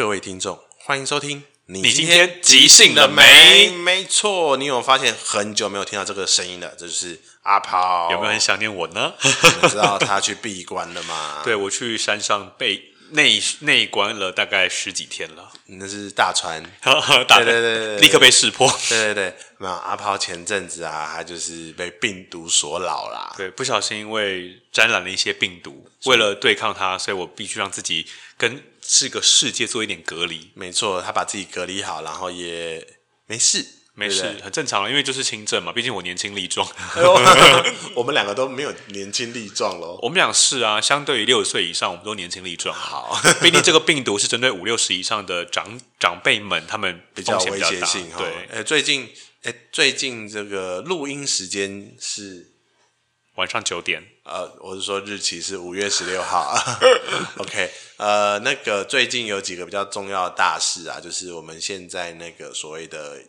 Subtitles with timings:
[0.00, 1.44] 各位听众，欢迎收听。
[1.66, 3.68] 你今天即兴了没？
[3.68, 6.72] 没错，你有发现很久没有听到这个声音了？
[6.78, 8.10] 这就是阿抛。
[8.10, 9.12] 有没有很想念我呢？
[9.62, 11.42] 你知道他去闭关了吗？
[11.44, 12.86] 对，我去山上被。
[13.12, 16.62] 内内关了大概十几天了，那是大船，
[17.26, 18.72] 大对对对，对，立刻被识破。
[18.88, 23.34] 对对对，没有阿炮前阵子啊，他就是被病毒所扰啦。
[23.36, 28.06] 对，不小心因为沾染了一些病毒，为了对抗它，所以我必须让自己
[28.38, 30.50] 跟这个世界做一点隔离。
[30.54, 32.86] 没错，他把自己隔离好，然后也
[33.26, 33.66] 没事。
[33.92, 35.72] 没事，对对很正常了，因为就是轻症嘛。
[35.72, 36.66] 毕竟我年轻力壮，
[37.94, 39.98] 我们两个都没有年轻力壮喽。
[40.00, 42.74] 我们俩是啊，相对于六十岁以上，我们都年轻力壮。
[42.74, 48.08] 好， 毕竟这个病毒是针对五六十以上的长长辈们，他们比较危险性。
[48.16, 49.10] 对，呃，最近，
[49.42, 52.46] 哎，最近这个录音时间是
[53.34, 54.02] 晚上九点。
[54.30, 56.54] 呃，我是说日期是五月十六号。
[57.38, 63.20] OK，呃，那个最近有几个比较重要的大事啊，就是我们现在那个所谓的。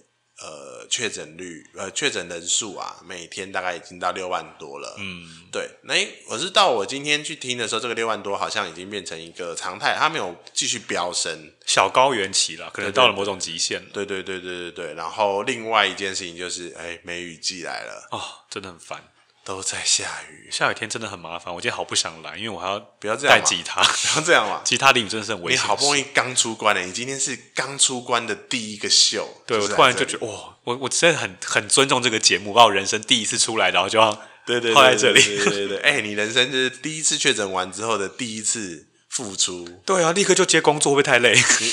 [0.43, 4.95] 呃，确诊率，呃，确诊人数啊，每天大概已经到六万多了。
[4.97, 5.69] 嗯，对。
[5.83, 5.93] 那
[6.29, 13.85] 我是到我今天去听的时候，这个六万多好像已经变成一个常态，它没有继续飙升，小高原期了，可能到了某种极限。
[13.93, 14.93] 对对对对对对。
[14.95, 19.10] 然后另外一件事情就是，哎，梅雨季来了，哦，真的很烦。
[19.43, 21.53] 都在下雨，下雨天真的很麻烦。
[21.53, 24.61] 我今天好不想来，因为我还要不要这样带吉他，不要这样嘛。
[24.63, 25.61] 吉他离你真的是很危险。
[25.61, 29.27] 你好不容易刚出关了，你今天是刚出关的第一个秀。
[29.47, 35.21] 对，我突然就觉得，哇，我我真的很很尊重这个节目，把我人生第一次出来，然后就要对对泡在这里。
[35.21, 38.87] 对对对，哎，你人生就是第一次确诊完之后的第一次。
[39.11, 41.33] 付出对啊，立刻就接工作会不会太累？
[41.59, 41.67] 你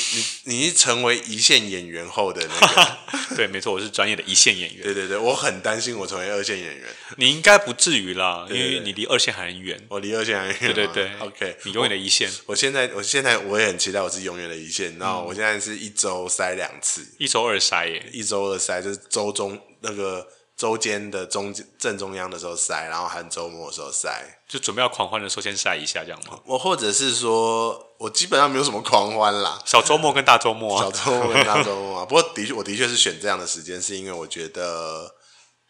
[0.49, 2.99] 你你是成为一线演员后的那个？
[3.37, 4.83] 对，没错，我是专业的一线演员。
[4.83, 6.85] 对对对，我很担心我成为二线演员。
[7.17, 9.81] 你应该不至于啦，因为你离二线还很远。
[9.89, 10.75] 我离二线还很远。
[10.75, 12.29] 对对对，OK，你永远的一线。
[12.47, 14.99] 我，我现在我现在我也很期待我是永远的一线。
[14.99, 20.27] 然后我现在是一周塞两次，一周二塞耶，一周二塞就是周中那个。
[20.59, 24.11] 周间的中正中央的时候塞，然后还周末的时候塞，
[24.49, 26.37] 就准备要狂欢的时候先塞一下，这样吗？
[26.45, 32.05] 我或者是说，我基本上没有什么狂欢啦，小周末跟大周末啊，小周末跟大周末啊。
[32.05, 35.15] 不过的确，我的确是选这样的时间，是因为我觉得，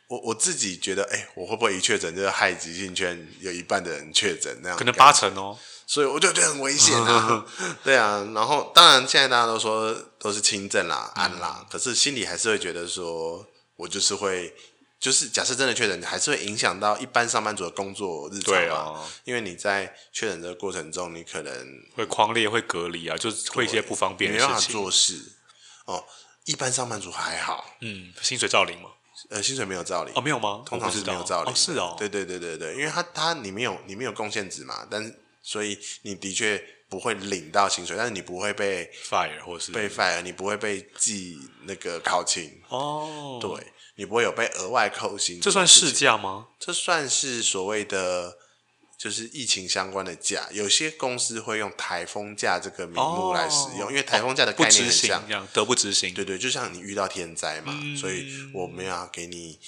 [0.09, 4.79] 我我自己觉得，哎、欸，我会不会一确诊就是害急性圈有一半的人确诊那样？
[4.79, 7.45] 可能八成哦，所以我就觉得很危险啊。
[7.85, 13.45] 对啊，然后当然现在大家都说都是轻症啦、安啦，可是心里还是会觉得说，
[13.77, 14.55] 我就是会。
[15.01, 18.59] 就是假设真的确诊，还是会影响到一般上班族的工作日常嘛？
[18.59, 25.33] 对啊，因为你在确诊这个过程中，你可能会框列、会隔离啊，就是会一些不方便的事情，没办法做事。
[25.85, 26.05] 哦，
[26.47, 28.91] 一般上班族还好，嗯，薪水照领吗？
[29.31, 30.63] 呃，薪水没有照领哦，没有吗？
[30.67, 43.65] 通常是没有照领，哦，是哦，对对对对对，因为他他你没有你没有贡献值嘛，但所以你的确不会领到薪水，但是你不会被 fire 或是被 fire，你不会被记那个考勤哦，对。
[43.99, 46.47] 你不会有被额外扣薪，这算事假吗？
[46.61, 48.39] 这算是所谓的
[48.97, 50.49] 就是疫情相关的假。
[50.53, 56.15] 有些公司会用台风假这个名目来使用，哦、因为台风假的概念很像，得不执行。
[56.15, 59.59] 对对，就像你遇到天灾嘛，嗯、所以我没有要给你，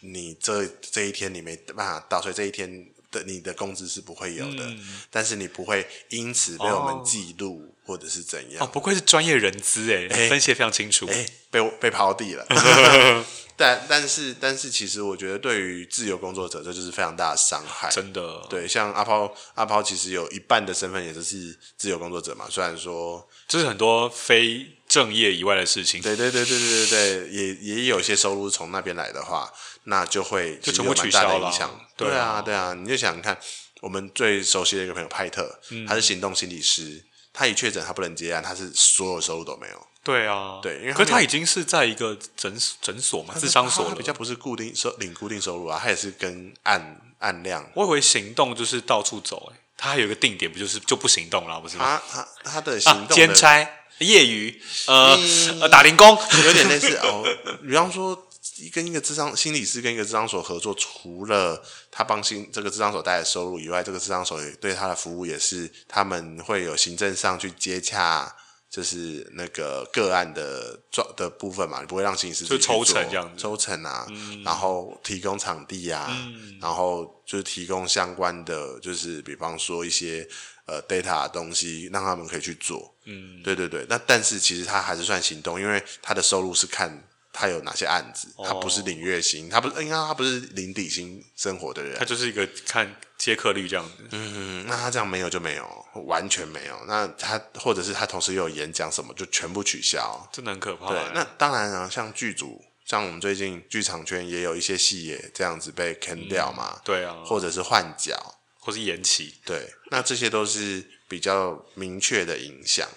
[0.00, 4.64] 你这这一天你没办法到，所以这一天的你的工资是不会有的。
[4.64, 8.64] 嗯、但是你不会因此被我们记录、哦、或者是怎样。
[8.64, 11.06] 哦，不愧是专业人资哎，欸、分析得非常清楚。
[11.08, 12.46] 哎，被被抛地了。
[13.60, 17.90] 但但是但是，其实我觉得对于自由工作者，这就是非常大的伤害。
[17.90, 22.46] 真的，对，像阿抛阿抛，其实有一半的身份也就是自由工作者嘛。
[22.48, 26.00] 虽然说这是很多非正业以外的事情。
[26.00, 29.52] 对对对对对对对，也也有些收入从那边来的话，
[29.84, 31.52] 那就会就全部取消了。
[31.98, 33.38] 对啊对啊，你就想想看，
[33.82, 39.86] 我们最熟悉的一个朋友派特，嗯、他是行动心理师，他一确诊他不能接案，他是所有收入都没有。
[40.02, 47.70] 对啊，对，因为可是他已经是在一个诊诊所嘛，智商所了，比较不是固定收领固定收入啊，他也是跟按按量。
[47.74, 52.00] 我以为行动就是到处走，哎，他还有一个定点，不就是就不行动了，不是吗？
[52.10, 53.60] 他他他的行动兼差
[53.98, 55.18] 业余，呃
[55.60, 57.22] 呃打零工，有点类似哦。
[57.62, 58.26] 比方说，
[58.72, 68.34] 跟一个智商心理师跟一个智商所合作，除了他帮心这个智商所带来收入以外，这个智商所也对他的服务也是他们会有行政上去接洽。
[68.70, 80.26] 就是那个个案的状的部分嘛，你不会让心理师去抽成这样子，抽成啊，嗯、然后提供场地啊，嗯、然后就是提供相关的，就是比方说一些
[80.66, 82.94] 呃 data 的东西，让他们可以去做。
[83.06, 83.84] 嗯，对对对。
[83.88, 87.02] 那但是其实他还是算行动，因为他的收入是看
[87.32, 94.08] 他有哪些案子，他不是领月薪，他不是应该他不是领底薪生活的人，他就是一个看接客率这样子。
[94.10, 96.76] 嗯，那他这样没有就没有，完全没有。
[96.86, 100.88] 那他或者是他同时又有演讲什么，就全部取消，真的很可怕。
[100.88, 108.16] 对，那当然啊，像剧组，像我们最近剧场圈也有一些戏也这样子被坑掉嘛，嗯、对啊，或者是换角，
[108.58, 112.88] 或是延期，对，那这些都是比较明确的影响。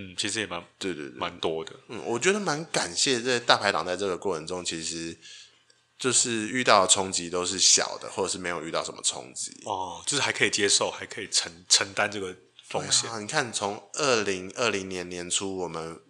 [0.00, 1.72] 嗯，其实也蛮对对对，蛮多的。
[1.88, 5.16] 嗯，我觉得蛮感谢这大排档在这个过程中，其实
[5.98, 9.52] 就是遇到的冲击都是小的，或者是没有遇到什么冲击。
[9.66, 12.34] 哦，就是还可以接受，还可以承承担这个
[12.68, 13.10] 风险。
[13.10, 16.00] 啊，你看，从二零二零年年初我们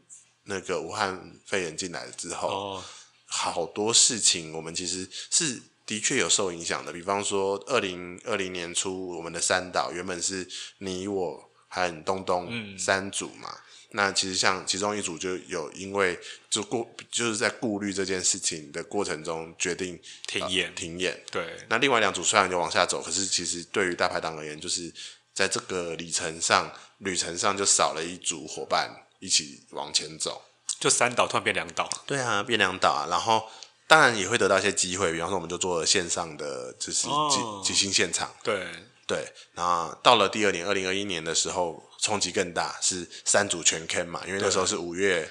[0.44, 2.84] 那个武汉肺炎进来了之后，哦，
[3.26, 6.92] 好多事情我们其实是的确有受影响的。
[6.92, 10.48] 比方说，二零二零年初我们的三岛原本是
[10.78, 13.48] 你我和东东三组嘛。
[13.50, 16.16] 嗯那其实像其中一组就有因为
[16.48, 21.20] 就顾就是在顾虑这件事情的过程中决定停演、呃、停演。
[21.28, 21.56] 对。
[21.69, 24.92] 那另外两组虽然就往下走，可是其实对于大排档而言，就是
[25.34, 28.88] 在这个里程上旅程上就少了一组伙伴
[29.19, 30.40] 一起往前走。
[30.78, 31.90] 就三岛突然变两岛。
[32.06, 33.08] 对啊，变两岛啊。
[33.10, 33.42] 然后
[33.88, 38.32] 当然也会得到一些机会，比方说我们就做了线上的就是即即兴现场。
[38.44, 38.69] 对
[39.04, 39.26] 对。
[39.54, 41.89] 然后到了第二年，二零二一年的时候。
[42.00, 44.23] 冲击更大，是三组全坑嘛？
[44.26, 45.31] 因为那时候是五月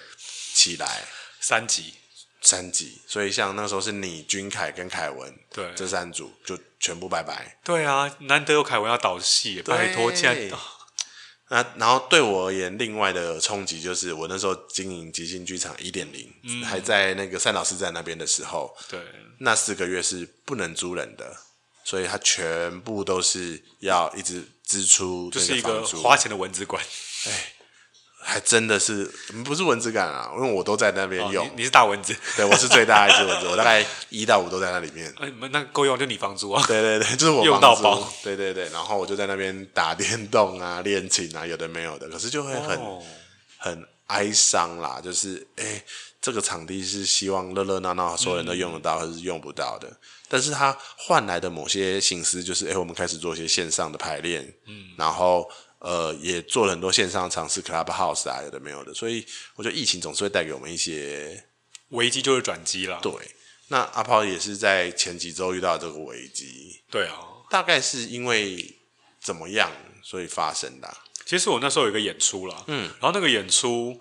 [0.54, 1.04] 起来
[1.40, 1.96] 三级，
[2.42, 7.58] 三级，所以像那时候是你君凯跟凯文，对，这三组就全部拜拜。
[7.64, 10.58] 对啊，难得有凯文要导戏，拜托，现在
[11.50, 16.32] 那然后对我而言，另外的冲击就是我那时候经营即兴剧场一点零，
[16.64, 19.00] 还在那个三老师在那边的时候，对，
[19.40, 21.36] 那四个月是不能租人的，
[21.84, 24.48] 所以他全部都是要一直。
[24.70, 26.80] 支出就是一个花钱的蚊子馆，
[27.26, 27.54] 哎，
[28.22, 29.04] 还真的是
[29.44, 30.30] 不是蚊子馆啊？
[30.36, 31.44] 因为我都在那边用。
[31.44, 35.12] 哦、你，你是大蚊子，对，我是最大一只蚊子， 我大概一到五都在那里面。
[35.20, 36.64] 哎，那够用就你房租啊？
[36.68, 38.08] 对对对，就是我用到包。
[38.24, 43.02] 对对对，然后我就在那边打电动啊、练琴啊，有的没有的，可是就会很、哦、
[43.58, 45.02] 很哀伤啦。
[45.04, 45.84] 就是哎，
[46.22, 49.92] 这个场地是希望热热闹闹，所有人都用得到，还、嗯、是用不到的。
[50.30, 55.50] 但是他换来的某些形式，就是哎，我们开始做一些线上的排练，嗯，然后
[55.80, 61.44] 呃，也做了很多线上尝试，Clubhouse 啊，有的没有的，所以我觉得疫情总是会带给我们一些
[61.90, 63.00] 危机，就是转机了。
[63.02, 63.12] 对，
[63.70, 67.18] 那阿炮也是在前几周遇到这个危机，对啊，
[67.50, 68.78] 大概是因为
[69.20, 69.72] 怎么样，
[70.04, 70.98] 所以发生的啊？
[71.26, 74.00] 其实我那时候有一个演出啦，嗯，然后那个演出，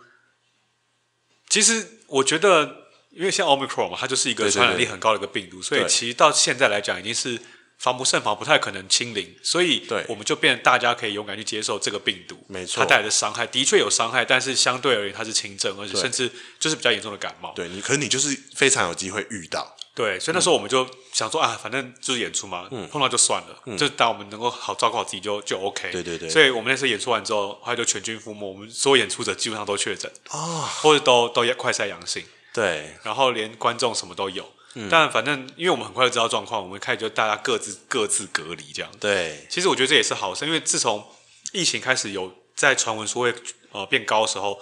[1.48, 2.87] 其实我觉得。
[3.18, 7.36] 因为像 Omicron 嘛，它就是一个传染力很高的一个病毒，对对对，所以其实到现在来讲，已经是
[7.76, 9.34] 防不胜防，不太可能清零。
[9.42, 16.30] 所以，我们就变成大家可以勇敢去接受这个病毒，没错，它带来的伤害的确有伤害，但是相对而言它是轻症，而且甚至
[16.60, 17.52] 就是比较严重的感冒。
[17.56, 19.76] 对你，可是你就是非常有机会遇到。
[19.96, 25.90] 对，所以那时候我们就想说、嗯、啊，反正就是演出嘛，嗯、碰到就算了，嗯、就当我们能够好照顾好自己就就 OK。
[25.90, 26.30] 对对对。
[26.30, 32.22] 所以我们那时候演出完之后，后来就全军覆没，我们所有演出者基本上都确诊啊，或者都都快筛阳性。
[32.58, 38.90] 对，然后连观众什么都有，嗯、但反正因为我们很快就知道状况，我们开始就大家各自各自隔离这样。
[38.98, 41.06] 对，其实我觉得这也是好事，因为自从
[41.52, 43.34] 疫情开始有在传闻说会
[43.70, 44.60] 呃变高的时候，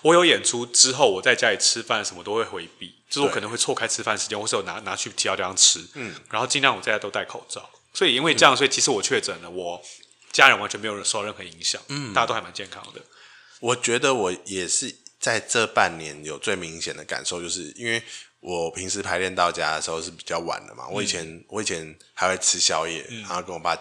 [0.00, 7.68] 我有演出之后，我在家里吃饭什么都会回避，就是我可能会错开吃饭时间，或是有拿拿去其他地方吃，嗯，然后尽量我在家都戴口罩。
[7.92, 9.82] 所以因为这样，所以其实我确诊了，我
[10.32, 13.02] 家人完全没有受到任何影响，嗯，大家都还蛮健康的。
[13.60, 15.03] 我觉得我也是。
[15.24, 18.02] 在这半年有最明显的感受，就是因为
[18.40, 20.84] 我平时排练到家的时候是比较晚的嘛。
[20.86, 23.74] 嗯、我以前我以前还会吃宵夜，嗯、然后跟我爸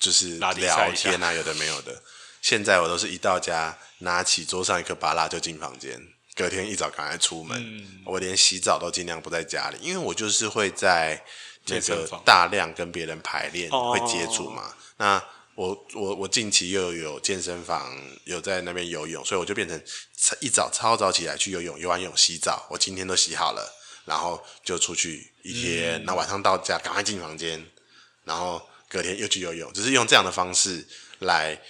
[0.00, 2.02] 就是聊天啊，有的没有的。
[2.42, 5.96] 现在我都是一到家，拿起桌上一颗巴拉就进房间，
[6.34, 7.56] 隔天一早赶快出门。
[7.62, 11.24] 嗯、我连洗澡都尽量不在家里，因为我就是会在
[11.64, 14.74] 这个大量跟别人排练会接触嘛。
[14.96, 15.22] 那
[15.60, 19.78] 我我我近期又有健身房，有在那边游泳，所以我就变成
[20.40, 23.70] 一早超早起来去游泳，游完泳洗澡，我今天都洗好了，
[24.06, 27.62] 然后就出去一天，那、嗯、晚上到家赶快进房间，
[28.24, 30.88] 然后隔天又去游泳，只是用这样的方式
[31.18, 31.60] 来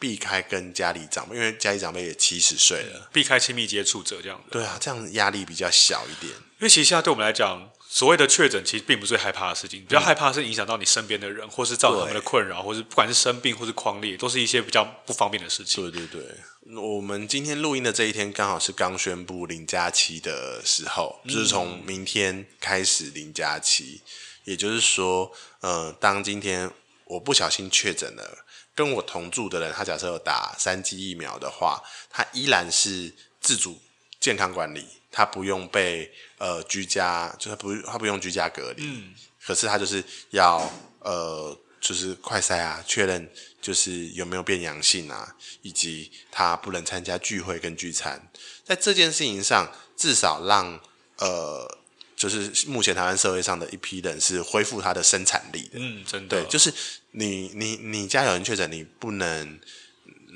[0.00, 4.50] 避开跟家里长辈，因为家里长辈也七十岁了，避开亲密接触者这样的。
[4.50, 6.32] 对啊，这样压力比较小一点。
[6.32, 7.70] 因为其实现在对我们来讲。
[7.90, 9.80] 所谓的确诊，其实并不是最害怕的事情。
[9.80, 15.90] 比较害怕的是影响到你身边的人，或是造成他们的困扰，或是不管是生病或是匡列，都是一些比较不方便的事情。
[15.90, 24.02] 对对对，我们今天录音的这一天，刚好是刚宣布零加七的时候，就是从明天开始零加七。
[24.44, 25.30] 也就是说，
[25.60, 26.70] 呃，当今天
[27.04, 33.78] 我不小心确诊了，跟我同住的人，他假设有打三剂疫苗的话，他依然是自主
[34.18, 39.14] 健康管理，他不用被呃居家，就是不他不用居家隔离，嗯，
[39.44, 43.30] 可是他就是要呃就是快筛啊，确认
[43.60, 48.30] 就是有没有变阳性啊，以及他不能参加聚会跟聚餐，
[48.64, 50.80] 在这件事情上，至少让
[51.18, 51.78] 呃。
[52.18, 56.74] 就是目前台湾社会上的一批人是恢复他的生产力的，嗯，真的，对，就是
[57.12, 59.60] 你你你家有人确诊，你不能，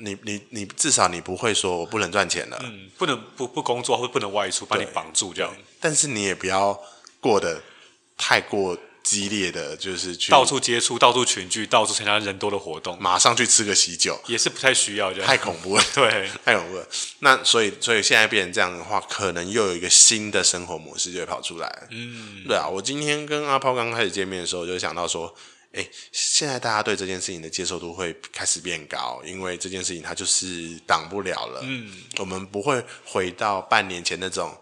[0.03, 6.79] 你你你至少你不会说我不能赚钱了，嗯，不能不不工作或者不能外出，把你绑住这样，但是你也不要
[7.19, 7.61] 过得
[8.17, 8.77] 太过。
[9.03, 15.83] 激烈的就是去到处接触、到处群聚、到处参加人多的活动，马上去吃个喜酒也是不太需要，太恐怖了。
[15.93, 16.87] 对，太恐怖了。
[17.19, 21.87] 那所以，所以现在变成这样的话，可能又有一个新的生活模式就会跑出来。
[21.91, 22.65] 嗯，对啊。
[22.65, 25.35] 我今天跟阿炮刚开始见面的时候，就想到说，
[25.73, 31.59] 哎，现在大家对这件事情的接受度会开始变高，因为这件事情它就是挡不了了。
[31.63, 34.57] 嗯，我们不会回到半年前那种。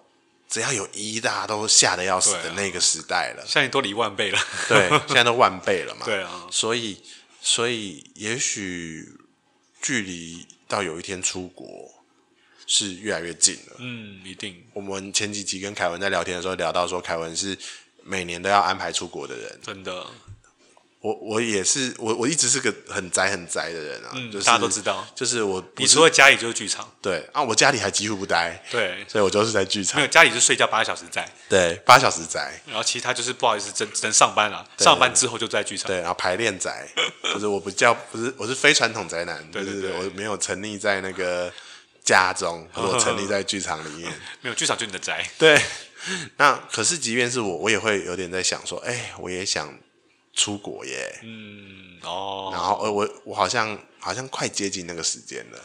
[0.50, 3.44] 只要有一，大家都吓得要死的那个时代了。
[3.48, 4.40] 现在都离万倍了。
[4.68, 6.04] 对，现在都万倍了嘛。
[6.06, 6.46] 对啊。
[6.52, 7.02] 所以，
[7.42, 9.18] 所以也许
[9.82, 11.90] 距离到有一天出国
[12.68, 13.78] 是越来越近了。
[13.78, 14.62] 嗯，一定。
[14.74, 17.58] 我们前几集跟凯文在聊天的时候聊到说，凯文是
[18.04, 19.58] 每年都要安排出国的人。
[19.64, 20.06] 真的。
[21.02, 36.88] 我我也是，我我一直是个很宅很宅的人啊，嗯就是、大家都知道，就是我，你除了家里就是剧场，对啊，我家里还几乎不待，对，所以我就是在剧场，没有家里就睡觉八小时宅，对，八小时宅，然后其他就是不好意思，只只能上班了，上班之后就在剧场，对，然后排练宅，
[37.34, 41.52] 就是我不叫不是，我是非传统宅男， 对对对，我没有沉溺在那个
[42.04, 45.60] 家中，我沉溺在剧场里面， 没有剧场就你的宅，对，
[46.38, 49.76] 那可是即便是我，我也会有点在想说，哎，我也想。
[50.34, 55.60] 出国耶，嗯哦，然后呃我我好像好像快接近那个时间了，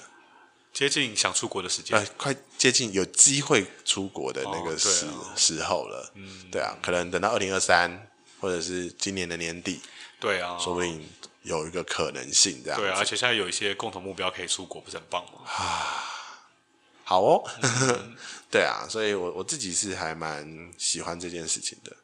[0.73, 8.09] 接近想出国的时间，呃，快接近有机会出国的那个时、哦啊、时候了，嗯，对啊，可能等到二零二三
[8.41, 9.81] 或者是今年的年底，
[10.21, 11.09] 对啊，说不定
[11.43, 15.41] 有一个可能性这样，对啊，而且现在有一些共同目标可以出国，不是很棒吗？
[15.47, 16.05] 啊，
[17.05, 18.17] 好哦，嗯、
[18.51, 21.97] 对啊，所以我我自己是还蛮喜欢这件事情的。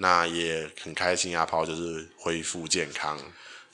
[0.00, 3.18] 那也很开心，啊，跑就是恢复健康。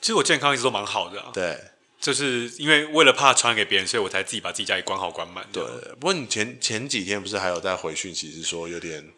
[0.00, 1.59] 其实我健康一直都蛮好的、啊，对，
[2.00, 5.47] 就是因为为了怕传给别人，所以我才自己把自己家里关好关满。
[5.52, 5.62] 对，
[6.00, 9.12] 不过你前前几天不是还有在回讯息，是说有点……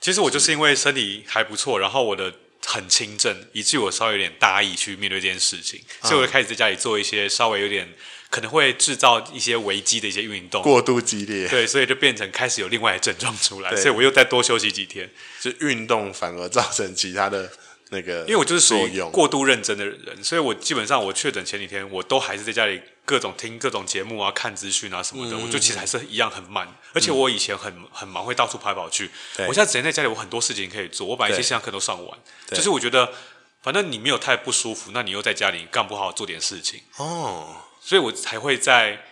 [0.00, 2.32] 其实我就是因为身体还不错，然后我的
[2.64, 7.88] 很轻症，以至于我稍微有点大意去面对这件事情，嗯、所以我就开始在家里做一些稍微有点。
[8.30, 15.08] 可能会制造一些危机的一些运动，过度激烈，对，所以就变成开始有另外的症状出来，所以我又再多休息几天，
[15.40, 17.48] 就运动反而造成其他的
[17.94, 29.10] 那个，因为我就是属于过度认真的人，所以我基本上我确诊前几天，我都还是在家里各种听各种节目啊，看资讯啊什么的，嗯、我就其实还是一样很慢，而且我以前很很忙，会到处跑来跑去，
[29.48, 32.18] 我现在只能在家里，我很多事情可以做，我把一些线上课都上完，
[32.50, 33.12] 就是我觉得
[33.62, 36.80] 反正你没有太不舒服，那你又在家里干不好做点事情。
[36.96, 37.56] 哦。
[37.86, 39.04] 所以我才会在，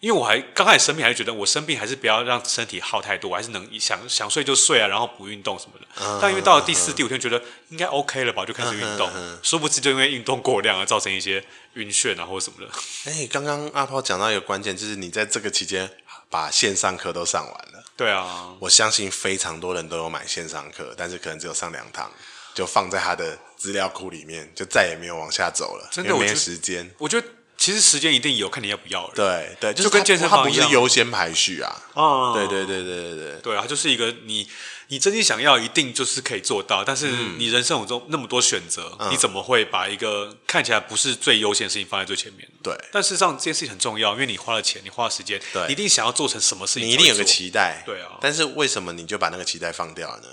[0.00, 5.86] 因为我还刚开始生病，还是觉得我生病还是不要让身体耗太多，我还是能想想睡就睡啊，然后不运动什么的。
[6.00, 9.10] 嗯、但因为到了第四、嗯、第五天，觉得应该 OK 了吧，就开始运动。
[9.42, 12.72] 殊不知就因为运动过量而造成一些晕眩啊或者什么的。
[13.10, 15.90] 哎、欸，刚刚阿炮讲到一个关键，就是你在这个期间
[16.30, 17.82] 把线上课都上完了。
[17.96, 22.08] 对啊，我相信非常多人都有买线上课，但是可能只有上两堂，
[22.54, 26.88] 就放在他的资料库里面，就再也没有往下走了，真的没时间。
[26.98, 27.26] 我觉得。
[27.58, 29.12] 其实时间一定有，看你要不要了。
[29.16, 31.82] 对对，就跟健身房一样，它不是优先排序啊。
[31.92, 33.40] 哦，对对对对对对。
[33.42, 34.48] 对啊，就是一个你
[34.86, 36.84] 你真心想要，一定就是可以做到。
[36.84, 42.48] 但是你人生中那么多选择，你怎么会把一个看起来不是最优先的事情放在最前面？
[42.62, 42.72] 对。
[42.92, 47.82] 但事实上这件事情很重要，因为你花了钱，你花了时间，你一定想要做成什么事情，你一定有个期待。
[47.84, 48.18] 对啊。
[48.20, 50.28] 但是为什么你就把那个期待放掉了呢？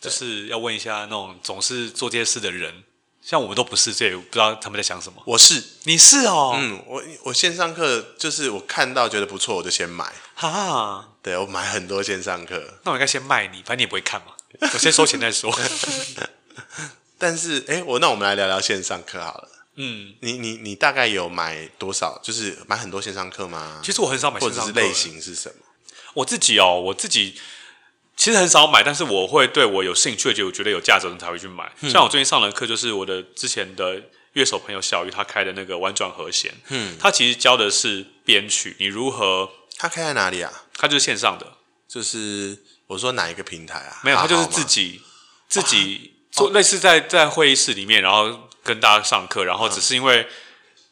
[0.00, 2.84] 就是要问一下那种总是做这些事的人。
[3.22, 5.22] 像我们都不是，这也不知道他们在想什么。
[5.26, 6.54] 我是，你是哦。
[6.56, 10.12] 嗯，我我线上课就是我看到觉得不错，我就先买。
[10.34, 12.78] 哈，对，我买很多线上课。
[12.84, 14.32] 那我应该先卖你，反正你也不会看嘛。
[14.60, 15.54] 我先收钱再说。
[17.18, 19.48] 但是，哎，我那我们来聊聊线上课好了。
[19.76, 22.18] 嗯，你你你大概有买多少？
[22.22, 23.80] 就是买很多线上课吗？
[23.84, 24.64] 其实我很少买线上课。
[24.66, 25.54] 或者是类型是什么？
[26.14, 27.38] 我自己哦，我自己。
[28.20, 31.72] 其实很少买，但是我会对我有兴趣，就我觉得有价值的人才会去买。
[31.80, 33.98] 嗯、像我最近上的课，就是我的之前的
[34.34, 36.52] 乐手朋友小鱼他开的那个玩转和弦。
[36.68, 39.48] 嗯，他其实教的是编曲，你如何？
[39.78, 40.52] 他开在哪里啊？
[40.76, 41.46] 他就是线上的，
[41.88, 42.58] 就是
[42.88, 43.96] 我说哪一个平台啊？
[44.04, 45.00] 没有，他就是自己
[45.48, 50.28] 自己做，类似在在会议室里面，然后跟大家上课，然后只是因为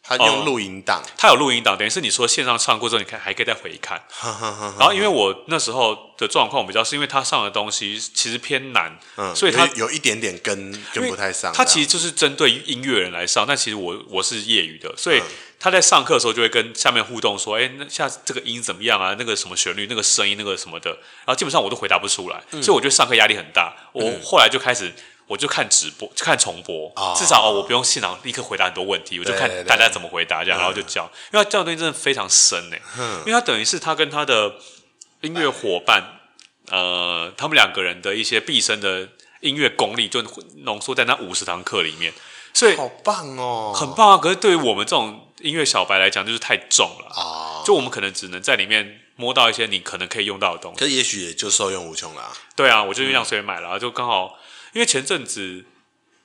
[0.08, 4.02] 他用录音档，他有录音档，等于是你说线上唱过之后，你看还可以再回看。
[4.80, 11.52] 然后因为我那时候的状况比较是因为他上的东西其实偏难，嗯，所以他有，有一点点跟跟不太上。
[11.52, 15.20] 他其实就是针对音乐人来上，但其实我我是业余的，所以
[15.60, 19.14] 他在上课的时候就会跟下面互动说：“哎，那下这个音怎么样啊？
[19.18, 20.90] 那个什么旋律，那个声音，那个什么的。”
[21.26, 23.76] 然后基本上我都回答不出来，嗯、所以我觉得上课压力很大。
[23.92, 24.90] 我后来就开始。
[25.28, 32.76] 我就看直播，就看重播，哦、至少哦，我不用现场立刻回答很多问题，我就看大家怎么回答这样，然后就教，因为他教的东西真的非常深呢，
[33.20, 34.54] 因为他等于是他跟他的
[35.20, 36.02] 音乐伙伴，
[36.70, 39.06] 呃，他们两个人的一些毕生的
[39.40, 40.22] 音乐功力，就
[40.64, 42.14] 浓缩在那五十堂课里面，
[42.54, 44.16] 所以好棒哦，很棒啊！
[44.16, 52.32] 可是对于我们这种音乐小白来讲，就是太重了啊，哦、就我们可能只能在里面摸到一些你可能可以用到的东西，可也许也就受用无穷了。
[52.56, 54.38] 对啊，我就这样随便买了，嗯、就刚好。
[54.72, 55.64] 因为前阵子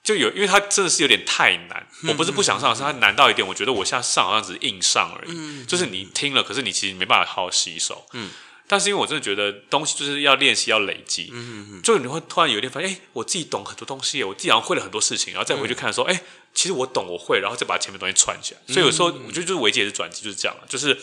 [0.03, 1.87] 就有，因为它真的是有点太难。
[2.03, 5.31] 嗯、我不是不想上，是它难到一点，我觉得我现在上好像只是硬上而已。
[5.31, 8.05] 嗯、就是你听了，可是你其实没办法好好吸收。
[8.13, 8.29] 嗯。
[8.65, 11.29] 但是因为我真的觉得东西就是要练习，要累积。
[11.31, 11.81] 嗯嗯。
[11.81, 16.21] 就你会突然有一天发现，哎，我自己懂很多东西，我自己好像会了很多事情，然后再回去看的时候，哎、嗯，
[16.53, 18.73] 其实我懂，我会，然后再把前面东西串起来。
[18.73, 20.63] 所以有时候我觉得就是危机也是转机，就是这样了。
[20.67, 20.97] 就是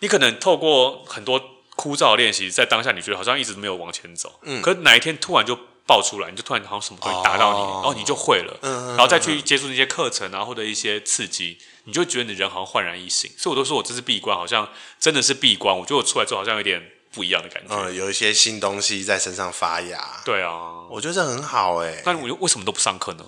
[0.00, 1.42] 你可能透过很多
[1.74, 4.38] 枯燥的练习，在当下你觉得好像一直没有往前走。
[4.42, 4.60] 嗯。
[4.60, 5.58] 可是哪一天突然就。
[5.86, 13.30] 爆出来，你就突然好像什么东西打到你，哦、然后你就会了，嗯、然后再去接触那些课程啊，或者一些刺激，你就觉得你人好像焕然一新。
[13.36, 15.76] 所以我都说我这次闭关，好像真的是闭关。
[15.76, 20.22] 我觉得我出来之后好像有点不一样的感觉，嗯，有一些新东西在身上发芽。
[20.24, 22.02] 对啊，我觉得这很好哎、欸。
[22.04, 23.24] 但我为什么都不上课呢？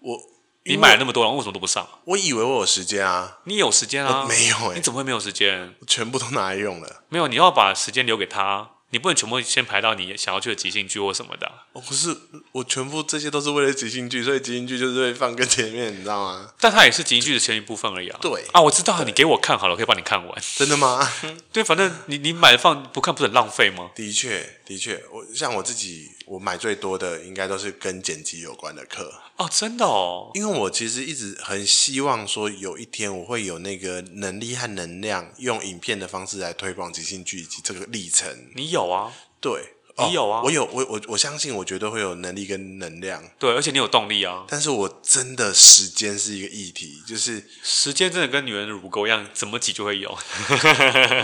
[0.00, 0.16] 我
[0.64, 1.86] 你买了那么多，然后为什么都不上？
[2.04, 4.24] 我以为我有时间啊，你有时间啊？
[4.28, 5.74] 没有哎、欸，你怎么会没有时间？
[5.86, 7.02] 全部都拿来用了。
[7.08, 8.70] 没有，你要把时间留给他。
[8.90, 11.50] 你不能全部先排到你想要去的即兴剧或什么的。
[11.72, 12.16] 哦，不是，
[12.52, 16.50] 我全部这些都是为了即兴剧，所以即兴剧就是会放更前面，你知道吗？
[16.60, 18.18] 但它也是即兴剧的前一部分而已啊。
[18.22, 20.42] 对啊，我知道，你给我看好了，我可以帮你看完。
[20.56, 21.06] 真的吗？
[21.52, 23.90] 对，反正你你买了放不看，不是很浪费吗？
[23.94, 29.12] 的确，的确，我像我自己，我买最多的应该都是跟剪辑有关的课。
[29.36, 38.34] 哦，真的哦，因为我其实一直很希望说，有一天我会有那个能力和能量，用影片的方式来推广即兴剧以及这个历程。
[38.54, 39.12] 你有啊？
[39.40, 40.42] 对，你有啊？
[40.44, 43.22] 我有，我我我相信，我绝对会有能力跟能量。
[43.38, 44.44] 对，而且你有动力啊。
[44.48, 50.18] 但是我真的时间是一个议题，就是时间真的跟女人的乳沟一样，怎么挤就会有。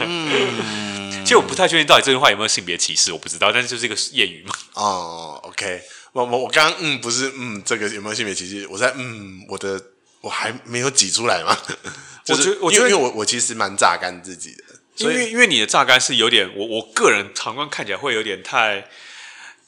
[0.00, 4.54] 嗯， 其实我不太确定到底这句话有没有性别歧视，我不知道，但是就是一个谚语嘛。
[4.74, 8.66] 哦，OK，我我我刚刚嗯不是嗯这个有没有性别歧视？
[8.68, 9.82] 我在嗯我的
[10.20, 11.56] 我还没有挤出来嘛。
[12.24, 14.62] 就是、我觉得，因为我我其实蛮榨干自己的。
[15.02, 18.88] 因为因为你的榨干是有点，我我个人旁观看起来会有点太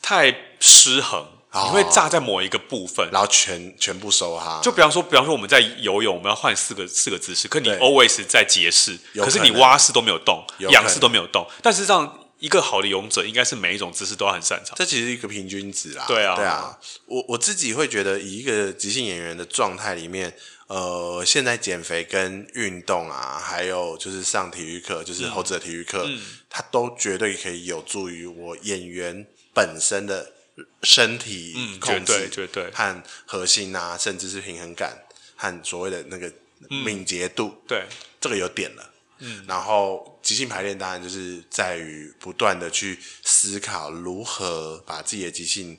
[0.03, 4.61] 太失衡，哦、你会榨在某一个部分，然后全全部收哈。
[4.63, 11.47] 就比方说，比方说我们在游泳，我们要换四个四个姿势，可你 always 在蝶式，可，是你蛙式都没有动，仰式都没有动。
[11.63, 14.75] 但实际上，一个好的泳者应该是每一种姿势都要很擅长。
[14.77, 16.05] 这其实是一个平均值啦。
[16.09, 16.79] 对啊，对啊。
[17.07, 20.35] 我我自己会觉得，以一个即兴演员的状态里面。
[20.67, 26.17] 呃，现在减肥跟运动啊，还有就是上体育课，就是猴子的体育课，嗯。
[26.17, 30.33] 嗯、它都绝对可以有助于我演员本身的
[30.83, 32.71] 身体控制，嗯、绝对绝对。
[32.71, 34.97] 和核心啊，甚至是平衡感
[35.37, 36.33] 和所谓的那个
[36.85, 37.87] 敏捷度，嗯、对，
[38.19, 38.91] 这个有点了。
[39.19, 45.79] 嗯，然后即兴排练当然就是在于不断的去思考如何把自己的即兴。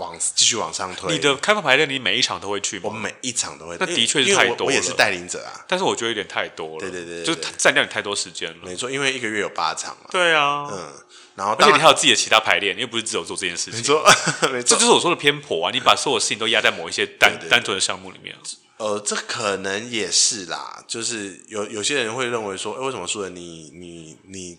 [0.00, 1.12] 往继续往上推。
[1.12, 2.82] 你的开放排练，你每一场都会去吗？
[2.86, 3.76] 我每一场都会。
[3.78, 4.64] 那的确是太多了。
[4.64, 6.80] 我也是带领者啊，但是我觉得有点太多了。
[6.80, 8.56] 对对对，就占掉你太多时间了。
[8.64, 10.08] 没错，因为一个月有八场嘛。
[10.10, 10.92] 对啊，嗯，
[11.36, 13.74] 然后而且你还有自己的其他排练，你又不是只有做这件事情。
[13.74, 14.02] 没错，
[14.50, 15.70] 没错，这就是我说的偏颇啊！
[15.72, 18.34] 你把所有事情都压在某一些单单纯的项目里面。
[18.78, 24.58] 呃，这可能也是啦，就是有有些人会认为说，哎，为什么说你你你？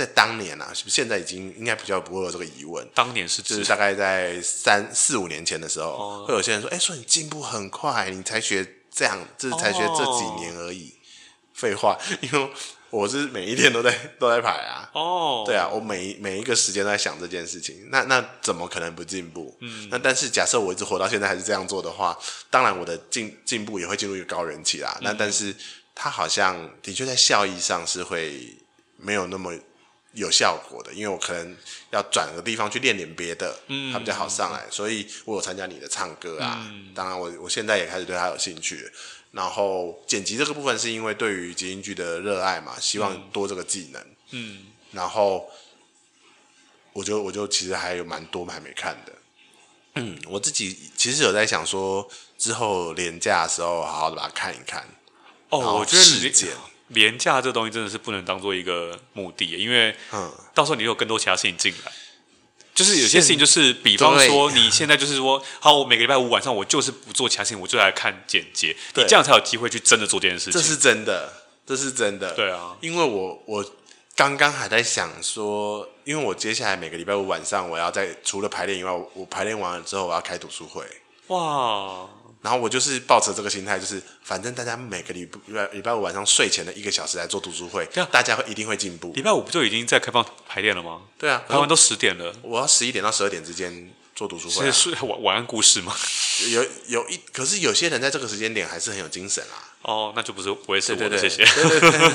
[0.00, 2.88] 在当年啊，是不是现在已经应该比较不会有这个疑问？
[2.94, 10.94] 当年是就是大概在三四五年前的时候，哦、会有些人说：“哎，说你进步很快，你才学这样，就是才学这几年而已。”
[11.52, 12.50] 废话， 因为
[12.88, 14.88] 我是每一天都在 都在排啊。
[14.94, 17.88] 哦，对啊，我每每一个时间都在想这件事情。
[17.90, 19.54] 那那怎么可能不进步？
[19.60, 24.96] 嗯，那但是假设我一直活到现在还是这样做的话，当然我的进进步也会进入一个高人气啦。
[25.00, 25.54] 嗯、那但是
[25.94, 28.56] 他好像的确在效益上是会
[28.96, 29.52] 没有那么。
[30.12, 31.56] 有效果的，因为我可能
[31.90, 36.66] 要转个地方去练点别的，嗯，它比较好上来，所以我有参加你的唱歌啊。
[36.70, 38.90] 嗯、当然我，我我现在也开始对他有兴趣。
[39.32, 44.06] 然后剪辑这个部分是因为对于即兴剧的热爱嘛，希望多这个技能。
[44.30, 45.48] 嗯，然后
[46.92, 49.12] 我就我就其实还有蛮多还没看的。
[49.94, 54.84] 嗯，我自己其实有在想说，之后连假的时候好好的把它看一看。
[55.50, 56.50] 哦，我觉得事件
[56.90, 61.92] 廉价这东西真的是不能当做一个目的，因为嗯，到时候你有更多其他事情进来。
[62.72, 70.52] 就是有些事情，就是比方说，你现在就是说，好，我每个礼拜五晚上我就是不做其他事情，我就来看剪接，你这样才有机会去真的做这件事情。
[70.52, 71.30] 这是真的，
[71.66, 72.32] 这是真的。
[72.34, 73.64] 对啊，因为我我
[74.16, 80.82] 刚刚还在想说，因为我接下来每个礼拜五晚上我要在除了排练以外，我排练完了之后我要开读书会。
[81.26, 82.08] 哇！
[82.42, 89.12] 然后我就是抱着这个心态，就是反正大家每个礼拜礼拜五晚上睡前的一个小时来做读书会，这样大家会一定会进步。
[89.12, 91.02] 礼拜五不就已经在开放排练了吗？
[91.18, 94.72] 对啊，排完都十点了，我要十一点到十二点之间做读书会、啊。
[94.72, 95.94] 是晚晚安故事吗？
[96.50, 99.68] 有有一，可是有些人在这个时间点还是很有精神啊。
[99.82, 101.44] 哦，那就不是不会是我谢谢。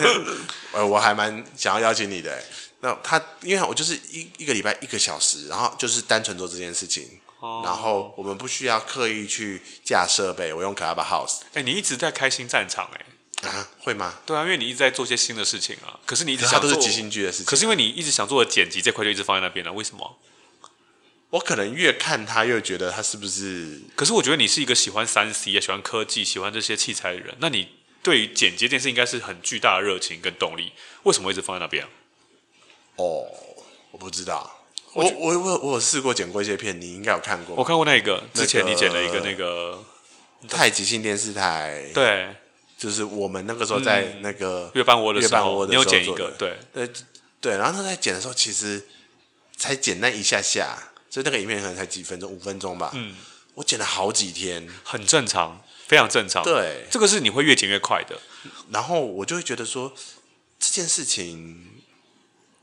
[0.74, 2.44] 呃，我还蛮想要邀请你的。
[2.82, 7.20] 那他因为我就是一一个礼拜一个小时，然后就是单纯做这件事情。
[7.64, 11.42] 然后我们不需要刻意去架设备，我用 Clubhouse。
[11.54, 13.50] 哎，你一直在开新战场哎？
[13.50, 14.20] 啊，会吗？
[14.26, 16.00] 对啊，因为你一直在做些新的事情啊。
[16.06, 17.46] 可是你一直想做都是即兴剧的事情。
[17.46, 20.18] 可是因为你一直想做的剪辑这块就一直放在那边了，为什么？
[21.32, 23.82] 我可能越看他，越觉得他是不是？
[23.96, 27.36] 可是我觉得你是一个喜欢三 C 也喜欢科技、喜欢这些器材的人。
[27.40, 27.68] 那你
[28.02, 30.72] 对于剪辑这件事应该是很巨大的热情跟动力。
[31.04, 31.86] 为什么会一直放在那边？
[32.96, 33.28] 哦，
[33.92, 34.55] 我不知道。
[34.96, 37.54] 我我我我有试过剪过一些片，你应该有看过。
[37.58, 39.84] 我看过那个，之前你剪了一个那个
[40.48, 42.34] 太极性电视台，对，
[42.78, 46.90] 就是我们那个时候在那个月半窝的时候，你有剪一个，对对
[47.42, 47.58] 对。
[47.58, 48.82] 然后他在剪的时候，其实
[49.58, 50.78] 才剪那一下下，
[51.10, 52.92] 所以那个影片可能才几分钟，五分钟吧。
[52.94, 53.18] 嗯，
[53.56, 56.42] 我剪了好几天，很正常，非常正常。
[56.42, 58.18] 对，这个是你会越剪越快的。
[58.72, 59.94] 然后我就会觉得说，
[60.58, 61.84] 这件事情，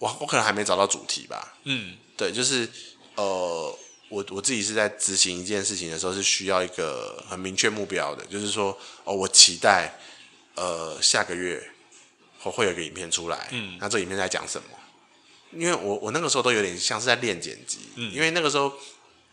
[0.03, 1.55] 我我可能还没找到主题吧。
[1.63, 1.97] 嗯。
[2.17, 2.69] 对，就是
[3.15, 9.99] 呃，我我自己是在执行一件事情的时候，是需要一个很明确目标的，就是说，哦，我期待
[10.57, 11.71] 呃下个月
[12.43, 14.69] 我会有一个影片出来，嗯，那这影片在讲什么？
[15.53, 18.73] 因为我我那个时候都有点像是在练剪辑，嗯，因为那个时候